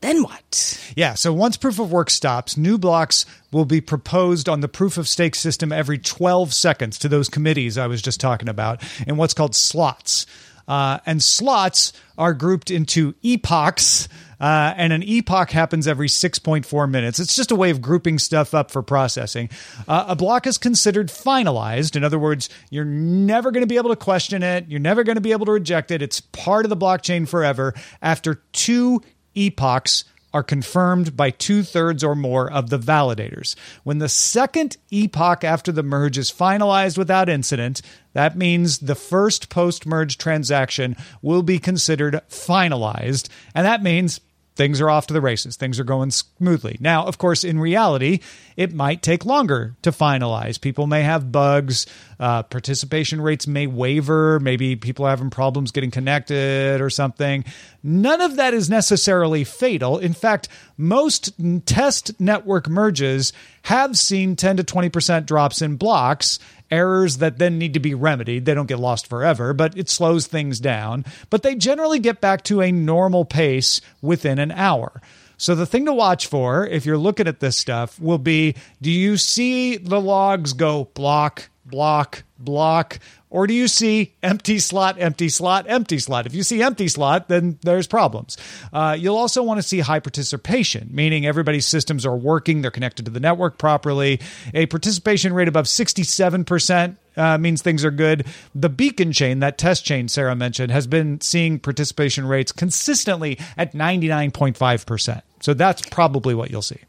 then 0.00 0.22
what? 0.22 0.92
Yeah, 0.94 1.14
so 1.14 1.32
once 1.32 1.56
proof 1.56 1.78
of 1.78 1.90
work 1.90 2.10
stops, 2.10 2.56
new 2.56 2.78
blocks 2.78 3.24
will 3.50 3.64
be 3.64 3.80
proposed 3.80 4.48
on 4.48 4.60
the 4.60 4.68
proof 4.68 4.98
of 4.98 5.08
stake 5.08 5.34
system 5.34 5.72
every 5.72 5.98
12 5.98 6.52
seconds 6.52 6.98
to 6.98 7.08
those 7.08 7.28
committees 7.28 7.78
I 7.78 7.86
was 7.86 8.02
just 8.02 8.20
talking 8.20 8.48
about 8.48 8.82
in 9.06 9.16
what's 9.16 9.34
called 9.34 9.54
slots. 9.54 10.26
Uh, 10.68 10.98
and 11.06 11.22
slots 11.22 11.92
are 12.18 12.34
grouped 12.34 12.70
into 12.70 13.14
epochs. 13.22 14.08
Uh, 14.38 14.74
and 14.76 14.92
an 14.92 15.02
epoch 15.02 15.50
happens 15.50 15.88
every 15.88 16.08
6.4 16.08 16.90
minutes. 16.90 17.18
It's 17.18 17.34
just 17.34 17.50
a 17.50 17.56
way 17.56 17.70
of 17.70 17.80
grouping 17.80 18.18
stuff 18.18 18.54
up 18.54 18.70
for 18.70 18.82
processing. 18.82 19.48
Uh, 19.88 20.06
a 20.08 20.16
block 20.16 20.46
is 20.46 20.58
considered 20.58 21.08
finalized. 21.08 21.96
In 21.96 22.04
other 22.04 22.18
words, 22.18 22.50
you're 22.70 22.84
never 22.84 23.50
going 23.50 23.62
to 23.62 23.66
be 23.66 23.76
able 23.76 23.90
to 23.90 23.96
question 23.96 24.42
it. 24.42 24.66
You're 24.68 24.80
never 24.80 25.04
going 25.04 25.16
to 25.16 25.22
be 25.22 25.32
able 25.32 25.46
to 25.46 25.52
reject 25.52 25.90
it. 25.90 26.02
It's 26.02 26.20
part 26.20 26.66
of 26.66 26.70
the 26.70 26.76
blockchain 26.76 27.26
forever 27.26 27.72
after 28.02 28.42
two 28.52 29.00
epochs 29.34 30.04
are 30.36 30.42
confirmed 30.42 31.16
by 31.16 31.30
two 31.30 31.62
thirds 31.62 32.04
or 32.04 32.14
more 32.14 32.52
of 32.52 32.68
the 32.68 32.78
validators. 32.78 33.54
When 33.84 34.00
the 34.00 34.08
second 34.10 34.76
epoch 34.90 35.44
after 35.44 35.72
the 35.72 35.82
merge 35.82 36.18
is 36.18 36.30
finalized 36.30 36.98
without 36.98 37.30
incident, 37.30 37.80
that 38.12 38.36
means 38.36 38.80
the 38.80 38.94
first 38.94 39.48
post 39.48 39.86
merge 39.86 40.18
transaction 40.18 40.94
will 41.22 41.42
be 41.42 41.58
considered 41.58 42.20
finalized. 42.28 43.30
And 43.54 43.64
that 43.64 43.82
means 43.82 44.20
things 44.56 44.78
are 44.78 44.90
off 44.90 45.06
to 45.06 45.14
the 45.14 45.22
races. 45.22 45.56
Things 45.56 45.80
are 45.80 45.84
going 45.84 46.10
smoothly. 46.10 46.76
Now, 46.80 47.06
of 47.06 47.16
course, 47.16 47.42
in 47.42 47.58
reality, 47.58 48.20
it 48.56 48.72
might 48.72 49.02
take 49.02 49.24
longer 49.24 49.76
to 49.82 49.90
finalize. 49.90 50.60
People 50.60 50.86
may 50.86 51.02
have 51.02 51.30
bugs. 51.30 51.86
Uh, 52.18 52.42
participation 52.42 53.20
rates 53.20 53.46
may 53.46 53.66
waver. 53.66 54.40
Maybe 54.40 54.76
people 54.76 55.04
are 55.04 55.10
having 55.10 55.30
problems 55.30 55.70
getting 55.70 55.90
connected 55.90 56.80
or 56.80 56.90
something. 56.90 57.44
None 57.82 58.20
of 58.20 58.36
that 58.36 58.54
is 58.54 58.70
necessarily 58.70 59.44
fatal. 59.44 59.98
In 59.98 60.14
fact, 60.14 60.48
most 60.76 61.32
test 61.66 62.18
network 62.18 62.68
merges 62.68 63.32
have 63.62 63.98
seen 63.98 64.36
10 64.36 64.58
to 64.58 64.64
20% 64.64 65.26
drops 65.26 65.60
in 65.60 65.76
blocks 65.76 66.38
errors 66.70 67.18
that 67.18 67.38
then 67.38 67.58
need 67.58 67.74
to 67.74 67.80
be 67.80 67.94
remedied. 67.94 68.44
They 68.44 68.54
don't 68.54 68.66
get 68.66 68.78
lost 68.78 69.06
forever, 69.06 69.52
but 69.52 69.76
it 69.76 69.88
slows 69.88 70.26
things 70.26 70.60
down. 70.60 71.04
But 71.30 71.42
they 71.42 71.54
generally 71.54 71.98
get 71.98 72.20
back 72.20 72.42
to 72.44 72.60
a 72.60 72.72
normal 72.72 73.24
pace 73.24 73.80
within 74.02 74.38
an 74.38 74.50
hour. 74.50 75.00
So 75.38 75.54
the 75.54 75.66
thing 75.66 75.86
to 75.86 75.92
watch 75.92 76.26
for 76.26 76.66
if 76.66 76.86
you're 76.86 76.98
looking 76.98 77.28
at 77.28 77.40
this 77.40 77.56
stuff 77.56 78.00
will 78.00 78.18
be 78.18 78.54
do 78.80 78.90
you 78.90 79.16
see 79.16 79.76
the 79.76 80.00
logs 80.00 80.52
go 80.54 80.86
block, 80.94 81.50
block, 81.64 82.24
block, 82.38 82.98
or 83.28 83.46
do 83.46 83.52
you 83.52 83.68
see 83.68 84.14
empty 84.22 84.58
slot, 84.58 84.96
empty 84.98 85.28
slot, 85.28 85.66
empty 85.68 85.98
slot? 85.98 86.26
If 86.26 86.34
you 86.34 86.42
see 86.42 86.62
empty 86.62 86.88
slot, 86.88 87.28
then 87.28 87.58
there's 87.62 87.86
problems. 87.86 88.38
Uh, 88.72 88.96
you'll 88.98 89.16
also 89.16 89.42
want 89.42 89.58
to 89.58 89.62
see 89.62 89.80
high 89.80 90.00
participation, 90.00 90.88
meaning 90.90 91.26
everybody's 91.26 91.66
systems 91.66 92.06
are 92.06 92.16
working, 92.16 92.62
they're 92.62 92.70
connected 92.70 93.04
to 93.04 93.10
the 93.10 93.20
network 93.20 93.58
properly. 93.58 94.20
A 94.54 94.66
participation 94.66 95.32
rate 95.34 95.48
above 95.48 95.66
67% 95.66 96.96
uh, 97.16 97.38
means 97.38 97.62
things 97.62 97.84
are 97.84 97.90
good. 97.90 98.26
The 98.54 98.68
beacon 98.68 99.12
chain, 99.12 99.40
that 99.40 99.58
test 99.58 99.84
chain 99.84 100.08
Sarah 100.08 100.36
mentioned, 100.36 100.72
has 100.72 100.86
been 100.86 101.20
seeing 101.20 101.58
participation 101.58 102.26
rates 102.26 102.52
consistently 102.52 103.38
at 103.56 103.72
99.5%. 103.72 105.22
So 105.40 105.54
that's 105.54 105.82
probably 105.88 106.34
what 106.34 106.50
you'll 106.50 106.62
see. 106.62 106.80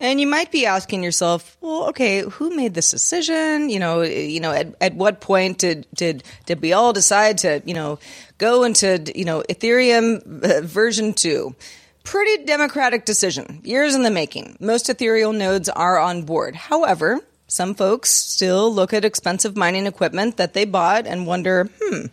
And 0.00 0.20
you 0.20 0.28
might 0.28 0.52
be 0.52 0.64
asking 0.64 1.02
yourself, 1.02 1.56
well, 1.60 1.88
okay, 1.88 2.20
who 2.20 2.54
made 2.54 2.74
this 2.74 2.90
decision? 2.90 3.68
You 3.68 3.80
know, 3.80 4.02
you 4.02 4.38
know, 4.38 4.52
at, 4.52 4.74
at 4.80 4.94
what 4.94 5.20
point 5.20 5.58
did, 5.58 5.86
did, 5.92 6.22
did 6.46 6.60
we 6.60 6.72
all 6.72 6.92
decide 6.92 7.38
to, 7.38 7.62
you 7.64 7.74
know, 7.74 7.98
go 8.38 8.62
into, 8.62 9.02
you 9.14 9.24
know, 9.24 9.42
Ethereum 9.48 10.44
uh, 10.44 10.60
version 10.60 11.14
two? 11.14 11.56
Pretty 12.04 12.44
democratic 12.44 13.04
decision, 13.04 13.60
years 13.64 13.94
in 13.94 14.02
the 14.02 14.10
making. 14.10 14.56
Most 14.60 14.86
Ethereum 14.86 15.36
nodes 15.36 15.68
are 15.68 15.98
on 15.98 16.22
board. 16.22 16.54
However, 16.54 17.20
some 17.48 17.74
folks 17.74 18.10
still 18.10 18.72
look 18.72 18.92
at 18.92 19.04
expensive 19.04 19.56
mining 19.56 19.86
equipment 19.86 20.36
that 20.36 20.52
they 20.52 20.66
bought 20.66 21.06
and 21.06 21.26
wonder, 21.26 21.68
hmm, 21.82 22.06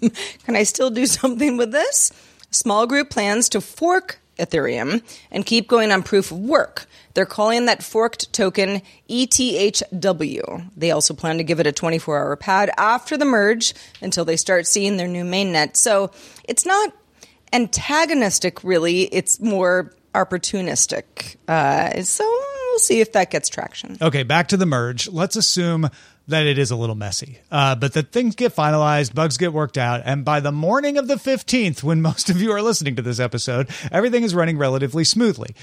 can 0.44 0.54
I 0.54 0.62
still 0.62 0.90
do 0.90 1.06
something 1.06 1.56
with 1.56 1.72
this? 1.72 2.12
Small 2.50 2.86
group 2.86 3.08
plans 3.08 3.48
to 3.48 3.60
fork 3.62 4.20
Ethereum 4.38 5.02
and 5.30 5.46
keep 5.46 5.66
going 5.66 5.90
on 5.90 6.02
proof 6.02 6.30
of 6.30 6.38
work. 6.38 6.86
They're 7.14 7.26
calling 7.26 7.66
that 7.66 7.82
forked 7.82 8.32
token 8.32 8.82
ETHW. 9.08 10.70
They 10.76 10.90
also 10.90 11.14
plan 11.14 11.38
to 11.38 11.44
give 11.44 11.60
it 11.60 11.66
a 11.66 11.72
24 11.72 12.18
hour 12.18 12.36
pad 12.36 12.70
after 12.76 13.16
the 13.16 13.24
merge 13.24 13.74
until 14.00 14.24
they 14.24 14.36
start 14.36 14.66
seeing 14.66 14.96
their 14.96 15.08
new 15.08 15.24
mainnet. 15.24 15.76
So 15.76 16.10
it's 16.44 16.66
not 16.66 16.92
antagonistic, 17.52 18.62
really, 18.62 19.02
it's 19.04 19.40
more 19.40 19.92
opportunistic. 20.14 21.36
Uh, 21.48 22.02
so 22.02 22.24
we'll 22.72 22.78
see 22.78 23.00
if 23.00 23.12
that 23.12 23.30
gets 23.30 23.48
traction. 23.50 23.98
Okay, 24.00 24.22
back 24.22 24.48
to 24.48 24.56
the 24.56 24.66
merge. 24.66 25.08
Let's 25.08 25.36
assume 25.36 25.90
that 26.28 26.46
it 26.46 26.56
is 26.56 26.70
a 26.70 26.76
little 26.76 26.94
messy, 26.94 27.38
uh, 27.50 27.74
but 27.74 27.92
that 27.92 28.12
things 28.12 28.34
get 28.34 28.54
finalized, 28.54 29.14
bugs 29.14 29.36
get 29.36 29.52
worked 29.52 29.76
out, 29.76 30.02
and 30.04 30.24
by 30.24 30.40
the 30.40 30.52
morning 30.52 30.96
of 30.96 31.06
the 31.06 31.16
15th, 31.16 31.82
when 31.82 32.00
most 32.02 32.30
of 32.30 32.40
you 32.40 32.50
are 32.52 32.62
listening 32.62 32.96
to 32.96 33.02
this 33.02 33.20
episode, 33.20 33.68
everything 33.90 34.22
is 34.22 34.34
running 34.34 34.56
relatively 34.56 35.04
smoothly. 35.04 35.54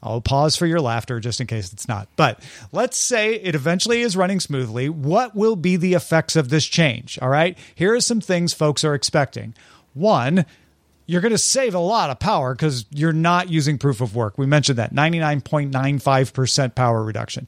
I'll 0.00 0.20
pause 0.20 0.54
for 0.54 0.66
your 0.66 0.80
laughter 0.80 1.18
just 1.18 1.40
in 1.40 1.46
case 1.46 1.72
it's 1.72 1.88
not. 1.88 2.08
But 2.14 2.38
let's 2.72 2.98
say 2.98 3.34
it 3.36 3.54
eventually 3.54 4.02
is 4.02 4.16
running 4.16 4.38
smoothly. 4.38 4.90
What 4.90 5.34
will 5.34 5.56
be 5.56 5.76
the 5.76 5.94
effects 5.94 6.36
of 6.36 6.50
this 6.50 6.66
change? 6.66 7.18
All 7.22 7.30
right. 7.30 7.56
Here 7.74 7.94
are 7.94 8.00
some 8.00 8.20
things 8.20 8.52
folks 8.52 8.84
are 8.84 8.94
expecting. 8.94 9.54
One, 9.94 10.44
you're 11.06 11.20
going 11.20 11.32
to 11.32 11.38
save 11.38 11.74
a 11.74 11.78
lot 11.78 12.10
of 12.10 12.18
power 12.18 12.54
because 12.54 12.86
you're 12.90 13.12
not 13.12 13.50
using 13.50 13.76
proof 13.78 14.00
of 14.00 14.14
work. 14.14 14.38
We 14.38 14.46
mentioned 14.46 14.78
that 14.78 14.94
99.95% 14.94 16.74
power 16.74 17.02
reduction. 17.02 17.46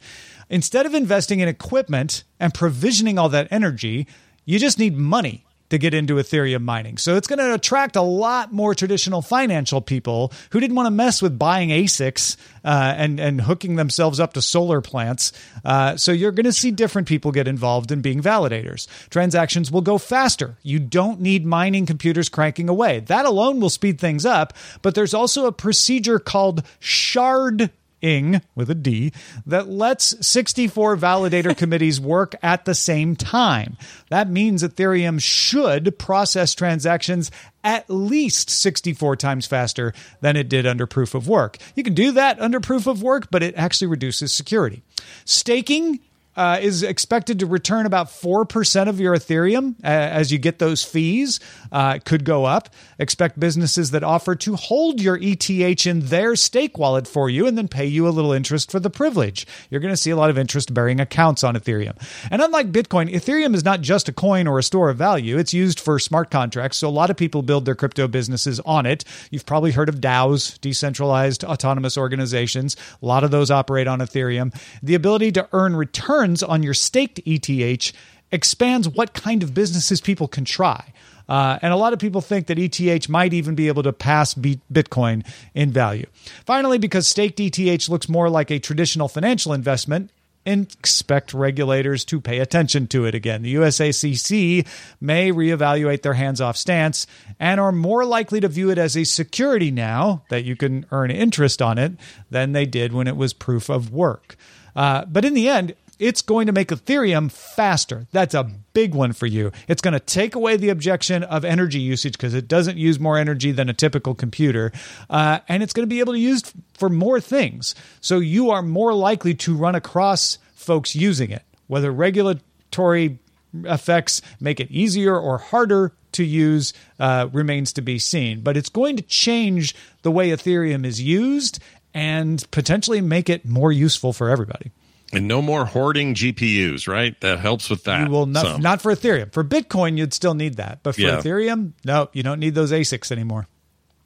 Instead 0.51 0.87
of 0.87 0.95
investing 0.95 1.40
in 1.40 1.49
equipment 1.49 2.25
and 2.38 2.53
provisioning 2.53 3.19
all 3.19 3.29
that 3.31 3.49
energy, 3.51 4.07
you 4.45 4.59
just 4.59 4.79
need 4.79 4.97
money 4.97 5.45
to 5.70 5.79
get 5.79 5.94
into 5.94 6.14
Ethereum 6.14 6.62
mining. 6.62 6.96
So 6.98 7.16
it's 7.16 7.26
going 7.26 7.38
to 7.38 7.55
attract 7.55 7.96
a 7.96 8.02
lot 8.02 8.52
more 8.52 8.74
traditional 8.74 9.22
financial 9.22 9.81
people 9.81 10.33
who 10.50 10.61
didn't 10.61 10.76
want 10.76 10.87
to 10.87 10.90
mess 10.90 11.20
with 11.20 11.38
buying 11.38 11.70
ASICs 11.70 12.37
uh, 12.64 12.94
and 12.96 13.20
and 13.20 13.40
hooking 13.40 13.76
themselves 13.76 14.20
up 14.20 14.35
to 14.35 14.42
solar 14.42 14.81
plants. 14.81 15.33
Uh, 15.64 15.96
so 15.96 16.12
you're 16.12 16.33
going 16.33 16.44
to 16.44 16.52
see 16.52 16.70
different 16.70 17.09
people 17.09 17.33
get 17.33 17.48
involved 17.48 17.90
in 17.92 18.00
being 18.00 18.20
validators. 18.20 18.87
Transactions 19.11 19.70
will 19.70 19.83
go 19.83 19.98
faster. 19.98 20.57
You 20.62 20.79
don't 20.79 21.20
need 21.20 21.46
mining 21.46 21.87
computers 21.87 22.29
cranking 22.29 22.68
away. 22.68 23.00
That 23.00 23.24
alone 23.24 23.61
will 23.61 23.70
speed 23.70 24.00
things 24.00 24.26
up. 24.26 24.52
But 24.83 24.94
there's 24.94 25.14
also 25.14 25.46
a 25.46 25.52
procedure 25.52 26.18
called 26.18 26.62
shard 26.79 27.70
ing 28.00 28.40
with 28.54 28.70
a 28.70 28.74
D 28.74 29.12
that 29.46 29.68
lets 29.68 30.26
64 30.26 30.96
validator 30.96 31.56
committees 31.56 32.00
work 32.00 32.35
at 32.42 32.64
the 32.64 32.74
same 32.74 33.16
time. 33.16 33.76
That 34.11 34.28
means 34.28 34.62
Ethereum 34.62 35.20
should 35.20 35.98
process 35.98 36.54
transactions 36.54 37.30
at 37.64 37.88
least 37.90 38.50
64 38.50 39.16
times 39.16 39.46
faster 39.46 39.92
than 40.20 40.37
it 40.37 40.48
did 40.48 40.66
under 40.66 40.87
proof 40.87 41.14
of 41.14 41.28
work. 41.28 41.59
You 41.74 41.82
can 41.82 41.94
do 41.94 42.12
that 42.12 42.40
under 42.40 42.61
proof 42.61 42.87
of 42.87 43.02
work, 43.02 43.28
but 43.30 43.42
it 43.42 43.56
actually 43.56 43.88
reduces 43.88 44.32
security. 44.32 44.82
Staking 45.24 46.00
uh, 46.37 46.59
is 46.61 46.83
expected 46.83 47.40
to 47.40 47.46
return 47.46 47.87
about 47.87 48.09
4% 48.09 48.88
of 48.88 49.01
your 49.01 49.16
Ethereum 49.16 49.75
uh, 49.83 49.87
as 49.87 50.31
you 50.31 50.38
get 50.38 50.59
those 50.59 50.83
fees. 50.83 51.40
Uh, 51.72 51.99
could 52.05 52.25
go 52.25 52.44
up. 52.44 52.68
Expect 52.99 53.40
businesses 53.40 53.90
that 53.90 54.05
offer 54.05 54.35
to 54.37 54.57
hold 54.57 55.01
your 55.01 55.18
ETH 55.20 55.87
in 55.87 56.01
their 56.01 56.37
stake 56.37 56.79
wallet 56.79 57.09
for 57.09 57.29
you 57.29 57.46
and 57.46 57.57
then 57.57 57.68
pay 57.68 57.87
you 57.87 58.07
a 58.07 58.11
little 58.11 58.33
interest 58.33 58.70
for 58.70 58.81
the 58.81 58.90
privilege. 58.90 59.46
You're 59.70 59.81
going 59.81 59.92
to 59.92 59.96
see 59.96 60.11
a 60.11 60.16
lot 60.16 60.31
of 60.31 60.38
interest 60.38 60.72
bearing 60.72 61.01
accounts 61.01 61.42
on 61.42 61.55
Ethereum. 61.55 61.96
And 62.31 62.42
unlike 62.42 62.72
Bitcoin, 62.72 63.12
Ethereum 63.12 63.55
is 63.55 63.64
not 63.64 63.81
just 63.81 64.09
a 64.09 64.12
coin 64.12 64.46
or 64.46 64.59
a 64.59 64.62
store 64.62 64.90
of 64.90 64.96
value, 64.96 65.38
it's 65.38 65.55
used 65.55 65.81
for 65.81 65.99
smart 65.99 66.31
contracts. 66.31 66.79
So 66.79 66.88
a 66.88 66.90
lot 66.90 67.11
of 67.11 67.16
people 67.16 67.42
build 67.42 67.64
their 67.64 67.75
crypto 67.75 68.09
businesses 68.09 68.61
on 68.61 68.87
it. 68.87 69.05
You've 69.31 69.46
probably 69.46 69.72
heard 69.72 69.88
of 69.88 69.96
DAOs, 69.96 70.61
decentralized 70.61 71.44
autonomous 71.44 71.96
organizations. 71.96 72.77
A 73.03 73.07
lot 73.07 73.25
of 73.25 73.31
those 73.31 73.51
operate 73.51 73.87
on 73.87 74.01
Ethereum. 74.01 74.55
The 74.83 74.94
ability 74.94 75.33
to 75.33 75.49
earn 75.53 75.77
returns 75.77 76.25
returns 76.26 76.42
on 76.42 76.62
your 76.62 76.74
staked 76.74 77.20
ETH 77.24 77.92
expands 78.32 78.88
what 78.88 79.14
kind 79.14 79.42
of 79.42 79.54
businesses 79.54 80.00
people 80.00 80.26
can 80.28 80.44
try. 80.44 80.92
Uh, 81.28 81.58
and 81.62 81.72
a 81.72 81.76
lot 81.76 81.92
of 81.92 81.98
people 81.98 82.20
think 82.20 82.46
that 82.46 82.58
ETH 82.58 83.08
might 83.08 83.32
even 83.32 83.54
be 83.54 83.68
able 83.68 83.82
to 83.82 83.92
pass 83.92 84.34
Bitcoin 84.34 85.26
in 85.54 85.70
value. 85.70 86.06
Finally, 86.44 86.78
because 86.78 87.06
staked 87.06 87.40
ETH 87.40 87.88
looks 87.88 88.08
more 88.08 88.28
like 88.30 88.50
a 88.50 88.58
traditional 88.58 89.08
financial 89.08 89.52
investment, 89.52 90.10
expect 90.44 91.34
regulators 91.34 92.04
to 92.04 92.20
pay 92.20 92.38
attention 92.38 92.86
to 92.86 93.04
it 93.04 93.14
again. 93.14 93.42
The 93.42 93.58
US 93.58 93.76
SEC 93.76 94.64
may 95.00 95.32
reevaluate 95.32 96.02
their 96.02 96.14
hands 96.14 96.40
off 96.40 96.56
stance 96.56 97.06
and 97.40 97.58
are 97.58 97.72
more 97.72 98.04
likely 98.04 98.40
to 98.40 98.48
view 98.48 98.70
it 98.70 98.78
as 98.78 98.96
a 98.96 99.02
security 99.02 99.72
now 99.72 100.22
that 100.30 100.44
you 100.44 100.54
can 100.54 100.86
earn 100.92 101.10
interest 101.10 101.60
on 101.60 101.78
it 101.78 101.92
than 102.30 102.52
they 102.52 102.66
did 102.66 102.92
when 102.92 103.08
it 103.08 103.16
was 103.16 103.32
proof 103.32 103.68
of 103.68 103.92
work. 103.92 104.36
Uh, 104.76 105.04
but 105.06 105.24
in 105.24 105.34
the 105.34 105.48
end, 105.48 105.74
it's 105.98 106.22
going 106.22 106.46
to 106.46 106.52
make 106.52 106.68
Ethereum 106.68 107.30
faster. 107.30 108.06
That's 108.12 108.35
a 108.35 108.50
big 108.72 108.94
one 108.94 109.12
for 109.12 109.26
you. 109.26 109.52
It's 109.68 109.82
going 109.82 109.94
to 109.94 110.00
take 110.00 110.35
away 110.35 110.56
the 110.56 110.68
objection 110.68 111.22
of 111.22 111.44
energy 111.44 111.80
usage 111.80 112.12
because 112.12 112.35
it 112.35 112.48
doesn't 112.48 112.76
use 112.76 113.00
more 113.00 113.16
energy 113.16 113.52
than 113.52 113.68
a 113.68 113.74
typical 113.74 114.14
computer. 114.14 114.72
Uh, 115.09 115.40
and 115.48 115.62
it's 115.62 115.72
going 115.72 115.87
to 115.88 115.92
be 115.92 116.00
able 116.00 116.12
to 116.12 116.18
use 116.18 116.52
for 116.74 116.88
more 116.88 117.20
things. 117.20 117.74
So 118.00 118.18
you 118.18 118.50
are 118.50 118.62
more 118.62 118.92
likely 118.94 119.35
to 119.35 119.56
run 119.56 119.74
across 119.74 120.38
folks 120.54 120.94
using 120.94 121.30
it, 121.30 121.42
whether 121.66 121.90
regulatory 121.90 123.18
effects 123.64 124.20
make 124.40 124.61
it 124.61 124.70
easier 124.70 125.18
or 125.18 125.38
harder 125.38 125.92
to 126.12 126.24
use 126.24 126.72
uh, 126.98 127.28
remains 127.32 127.72
to 127.74 127.82
be 127.82 127.98
seen. 127.98 128.40
But 128.40 128.56
it's 128.56 128.68
going 128.68 128.96
to 128.96 129.02
change 129.02 129.74
the 130.02 130.11
way 130.11 130.30
Ethereum 130.30 130.85
is 130.85 131.00
used 131.00 131.59
and 131.94 132.44
potentially 132.50 133.00
make 133.00 133.30
it 133.30 133.46
more 133.46 133.72
useful 133.72 134.12
for 134.12 134.28
everybody. 134.28 134.70
And 135.16 135.26
no 135.29 135.40
more 135.40 135.64
hoarding 135.64 136.14
GPUs, 136.14 136.87
right? 136.87 137.18
That 137.22 137.38
helps 137.38 137.70
with 137.70 137.85
that. 137.85 138.07
You 138.07 138.12
will 138.12 138.26
not, 138.26 138.44
so. 138.44 138.57
not 138.59 138.83
for 138.83 138.92
Ethereum. 138.92 139.33
For 139.33 139.42
Bitcoin, 139.42 139.96
you'd 139.96 140.12
still 140.12 140.35
need 140.35 140.57
that, 140.57 140.81
but 140.83 140.94
for 140.94 141.00
yeah. 141.00 141.16
Ethereum, 141.16 141.72
no, 141.87 142.11
you 142.12 142.22
don't 142.22 142.38
need 142.38 142.55
those 142.55 142.70
ASICs 142.70 143.11
anymore. 143.11 143.46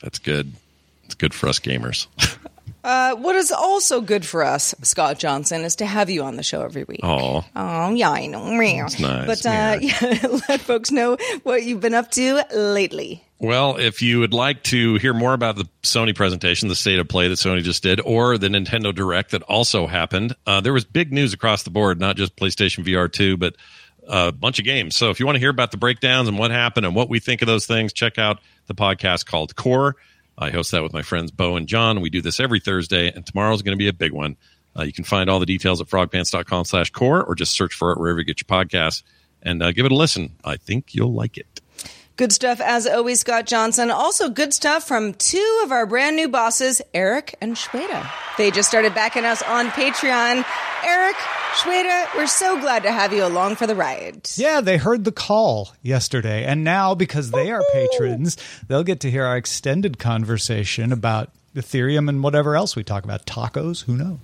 That's 0.00 0.20
good. 0.20 0.52
It's 1.04 1.16
good 1.16 1.34
for 1.34 1.48
us 1.48 1.58
gamers. 1.58 2.06
Uh, 2.82 3.14
what 3.16 3.36
is 3.36 3.52
also 3.52 4.00
good 4.00 4.24
for 4.24 4.42
us, 4.42 4.74
Scott 4.80 5.18
Johnson, 5.18 5.64
is 5.64 5.76
to 5.76 5.84
have 5.84 6.08
you 6.08 6.22
on 6.22 6.36
the 6.36 6.42
show 6.42 6.62
every 6.62 6.84
week. 6.84 7.00
Oh, 7.02 7.44
oh, 7.54 7.90
yeah, 7.92 8.10
I 8.10 8.26
know. 8.26 8.56
That's 8.58 8.98
nice. 8.98 9.26
But 9.26 9.44
uh, 9.44 9.78
yeah, 9.82 10.38
let 10.48 10.60
folks 10.62 10.90
know 10.90 11.18
what 11.42 11.62
you've 11.62 11.80
been 11.80 11.92
up 11.92 12.10
to 12.12 12.42
lately. 12.54 13.22
Well, 13.42 13.78
if 13.78 14.02
you 14.02 14.20
would 14.20 14.34
like 14.34 14.62
to 14.64 14.96
hear 14.96 15.14
more 15.14 15.32
about 15.32 15.56
the 15.56 15.66
Sony 15.82 16.14
presentation, 16.14 16.68
the 16.68 16.74
state 16.74 16.98
of 16.98 17.08
play 17.08 17.26
that 17.26 17.38
Sony 17.38 17.62
just 17.62 17.82
did, 17.82 17.98
or 17.98 18.36
the 18.36 18.48
Nintendo 18.48 18.94
Direct 18.94 19.30
that 19.30 19.40
also 19.44 19.86
happened, 19.86 20.36
uh, 20.46 20.60
there 20.60 20.74
was 20.74 20.84
big 20.84 21.10
news 21.10 21.32
across 21.32 21.62
the 21.62 21.70
board, 21.70 21.98
not 21.98 22.16
just 22.16 22.36
PlayStation 22.36 22.84
VR 22.84 23.10
2, 23.10 23.38
but 23.38 23.56
a 24.06 24.30
bunch 24.30 24.58
of 24.58 24.66
games. 24.66 24.94
So 24.94 25.08
if 25.08 25.20
you 25.20 25.24
want 25.24 25.36
to 25.36 25.40
hear 25.40 25.48
about 25.48 25.70
the 25.70 25.78
breakdowns 25.78 26.28
and 26.28 26.38
what 26.38 26.50
happened 26.50 26.84
and 26.84 26.94
what 26.94 27.08
we 27.08 27.18
think 27.18 27.40
of 27.40 27.46
those 27.46 27.64
things, 27.64 27.94
check 27.94 28.18
out 28.18 28.40
the 28.66 28.74
podcast 28.74 29.24
called 29.24 29.56
Core. 29.56 29.96
I 30.36 30.50
host 30.50 30.72
that 30.72 30.82
with 30.82 30.92
my 30.92 31.02
friends 31.02 31.30
Bo 31.30 31.56
and 31.56 31.66
John. 31.66 32.02
We 32.02 32.10
do 32.10 32.20
this 32.20 32.40
every 32.40 32.60
Thursday, 32.60 33.10
and 33.10 33.24
tomorrow's 33.24 33.62
going 33.62 33.76
to 33.76 33.82
be 33.82 33.88
a 33.88 33.94
big 33.94 34.12
one. 34.12 34.36
Uh, 34.78 34.82
you 34.82 34.92
can 34.92 35.04
find 35.04 35.30
all 35.30 35.40
the 35.40 35.46
details 35.46 35.80
at 35.80 35.86
frogpants.com 35.86 36.66
slash 36.66 36.90
core 36.90 37.24
or 37.24 37.34
just 37.34 37.52
search 37.52 37.72
for 37.72 37.92
it 37.92 37.98
wherever 37.98 38.18
you 38.18 38.26
get 38.26 38.42
your 38.42 38.64
podcasts 38.64 39.02
and 39.42 39.62
uh, 39.62 39.72
give 39.72 39.86
it 39.86 39.92
a 39.92 39.96
listen. 39.96 40.36
I 40.44 40.58
think 40.58 40.94
you'll 40.94 41.14
like 41.14 41.38
it. 41.38 41.60
Good 42.20 42.32
stuff, 42.32 42.60
as 42.60 42.86
always, 42.86 43.20
Scott 43.20 43.46
Johnson. 43.46 43.90
Also, 43.90 44.28
good 44.28 44.52
stuff 44.52 44.86
from 44.86 45.14
two 45.14 45.60
of 45.64 45.72
our 45.72 45.86
brand 45.86 46.16
new 46.16 46.28
bosses, 46.28 46.82
Eric 46.92 47.34
and 47.40 47.56
Shweta. 47.56 48.06
They 48.36 48.50
just 48.50 48.68
started 48.68 48.94
backing 48.94 49.24
us 49.24 49.40
on 49.40 49.68
Patreon. 49.68 50.44
Eric, 50.84 51.16
Shweta, 51.54 52.14
we're 52.14 52.26
so 52.26 52.60
glad 52.60 52.82
to 52.82 52.92
have 52.92 53.14
you 53.14 53.24
along 53.24 53.56
for 53.56 53.66
the 53.66 53.74
ride. 53.74 54.28
Yeah, 54.36 54.60
they 54.60 54.76
heard 54.76 55.04
the 55.04 55.12
call 55.12 55.72
yesterday. 55.80 56.44
And 56.44 56.62
now, 56.62 56.94
because 56.94 57.30
they 57.30 57.50
are 57.50 57.62
patrons, 57.72 58.36
they'll 58.68 58.84
get 58.84 59.00
to 59.00 59.10
hear 59.10 59.24
our 59.24 59.38
extended 59.38 59.98
conversation 59.98 60.92
about 60.92 61.30
Ethereum 61.56 62.10
and 62.10 62.22
whatever 62.22 62.54
else 62.54 62.76
we 62.76 62.84
talk 62.84 63.04
about. 63.04 63.24
Tacos, 63.24 63.84
who 63.84 63.96
knows? 63.96 64.18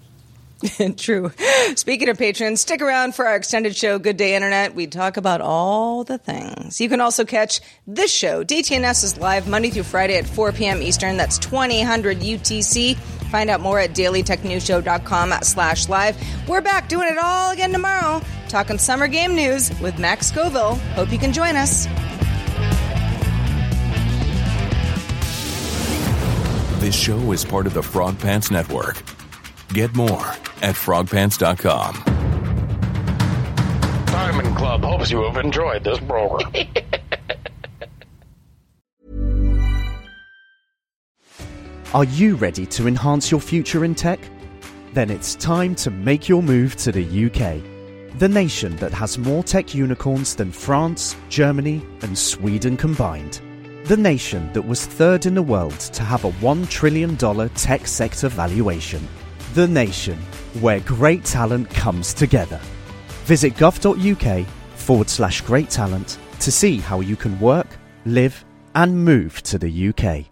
True. 0.96 1.32
Speaking 1.74 2.08
of 2.08 2.18
patrons, 2.18 2.62
stick 2.62 2.80
around 2.80 3.14
for 3.14 3.26
our 3.26 3.36
extended 3.36 3.76
show, 3.76 3.98
Good 3.98 4.16
Day 4.16 4.34
Internet. 4.34 4.74
We 4.74 4.86
talk 4.86 5.16
about 5.16 5.40
all 5.40 6.04
the 6.04 6.18
things. 6.18 6.80
You 6.80 6.88
can 6.88 7.00
also 7.00 7.24
catch 7.24 7.60
this 7.86 8.12
show. 8.12 8.42
DTNS 8.42 9.04
is 9.04 9.18
live 9.18 9.48
Monday 9.48 9.70
through 9.70 9.82
Friday 9.82 10.16
at 10.16 10.26
4 10.26 10.52
p.m. 10.52 10.80
Eastern. 10.80 11.16
That's 11.16 11.38
2000 11.38 12.04
UTC. 12.04 12.96
Find 13.30 13.50
out 13.50 13.60
more 13.60 13.78
at 13.78 13.90
dailytechnewsshow.com 13.90 15.34
slash 15.42 15.88
live. 15.88 16.16
We're 16.48 16.62
back 16.62 16.88
doing 16.88 17.08
it 17.08 17.18
all 17.22 17.50
again 17.50 17.72
tomorrow, 17.72 18.22
talking 18.48 18.78
summer 18.78 19.08
game 19.08 19.34
news 19.34 19.78
with 19.80 19.98
Max 19.98 20.28
Scoville. 20.28 20.76
Hope 20.94 21.12
you 21.12 21.18
can 21.18 21.32
join 21.32 21.56
us. 21.56 21.86
This 26.80 26.94
show 26.94 27.32
is 27.32 27.44
part 27.44 27.66
of 27.66 27.74
the 27.74 27.82
Frog 27.82 28.18
Pants 28.18 28.50
Network. 28.50 29.02
Get 29.72 29.94
more 29.96 30.36
at 30.62 30.74
frogpants.com. 30.74 32.02
Diamond 34.06 34.56
Club 34.56 34.82
hopes 34.82 35.10
you 35.10 35.22
have 35.22 35.36
enjoyed 35.36 35.84
this 35.84 35.98
program. 36.00 36.50
Are 41.94 42.04
you 42.04 42.34
ready 42.36 42.66
to 42.66 42.86
enhance 42.86 43.30
your 43.30 43.40
future 43.40 43.84
in 43.84 43.94
tech? 43.94 44.20
Then 44.92 45.08
it's 45.08 45.34
time 45.34 45.74
to 45.76 45.90
make 45.90 46.28
your 46.28 46.42
move 46.42 46.76
to 46.76 46.92
the 46.92 47.26
UK, 47.26 47.62
the 48.18 48.28
nation 48.28 48.76
that 48.76 48.92
has 48.92 49.16
more 49.16 49.42
tech 49.42 49.74
unicorns 49.74 50.34
than 50.34 50.50
France, 50.52 51.16
Germany, 51.28 51.82
and 52.02 52.18
Sweden 52.18 52.76
combined. 52.76 53.40
The 53.84 53.96
nation 53.96 54.52
that 54.52 54.66
was 54.66 54.84
third 54.84 55.26
in 55.26 55.34
the 55.34 55.42
world 55.42 55.78
to 55.78 56.02
have 56.02 56.24
a 56.24 56.32
$1 56.32 56.68
trillion 56.68 57.16
tech 57.50 57.86
sector 57.86 58.28
valuation. 58.28 59.06
The 59.56 59.66
nation 59.66 60.18
where 60.60 60.80
great 60.80 61.24
talent 61.24 61.70
comes 61.70 62.12
together. 62.12 62.60
Visit 63.24 63.54
gov.uk 63.54 64.46
forward 64.74 65.08
slash 65.08 65.40
great 65.40 65.70
talent 65.70 66.18
to 66.40 66.52
see 66.52 66.76
how 66.76 67.00
you 67.00 67.16
can 67.16 67.40
work, 67.40 67.66
live, 68.04 68.44
and 68.74 69.02
move 69.02 69.42
to 69.44 69.56
the 69.56 69.88
UK. 69.88 70.26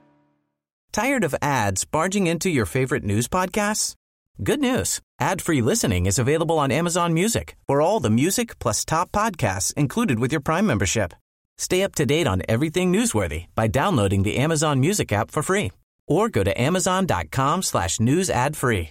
Tired 0.92 1.24
of 1.24 1.34
ads 1.40 1.86
barging 1.86 2.26
into 2.26 2.50
your 2.50 2.66
favorite 2.66 3.02
news 3.02 3.26
podcasts? 3.26 3.94
Good 4.42 4.60
news. 4.60 5.00
Ad-free 5.18 5.62
listening 5.62 6.04
is 6.04 6.18
available 6.18 6.58
on 6.58 6.70
Amazon 6.70 7.14
Music 7.14 7.56
for 7.66 7.80
all 7.80 8.00
the 8.00 8.10
music 8.10 8.58
plus 8.58 8.84
top 8.84 9.10
podcasts 9.10 9.72
included 9.72 10.18
with 10.18 10.32
your 10.32 10.42
Prime 10.42 10.66
membership. 10.66 11.14
Stay 11.56 11.82
up 11.82 11.94
to 11.94 12.04
date 12.04 12.26
on 12.26 12.42
everything 12.46 12.92
newsworthy 12.92 13.46
by 13.54 13.68
downloading 13.68 14.22
the 14.22 14.36
Amazon 14.36 14.80
Music 14.80 15.10
app 15.12 15.30
for 15.30 15.42
free 15.42 15.72
or 16.06 16.28
go 16.28 16.44
to 16.44 16.60
amazon.com 16.60 17.62
slash 17.62 17.98
news 17.98 18.28
ad 18.28 18.54
free. 18.54 18.90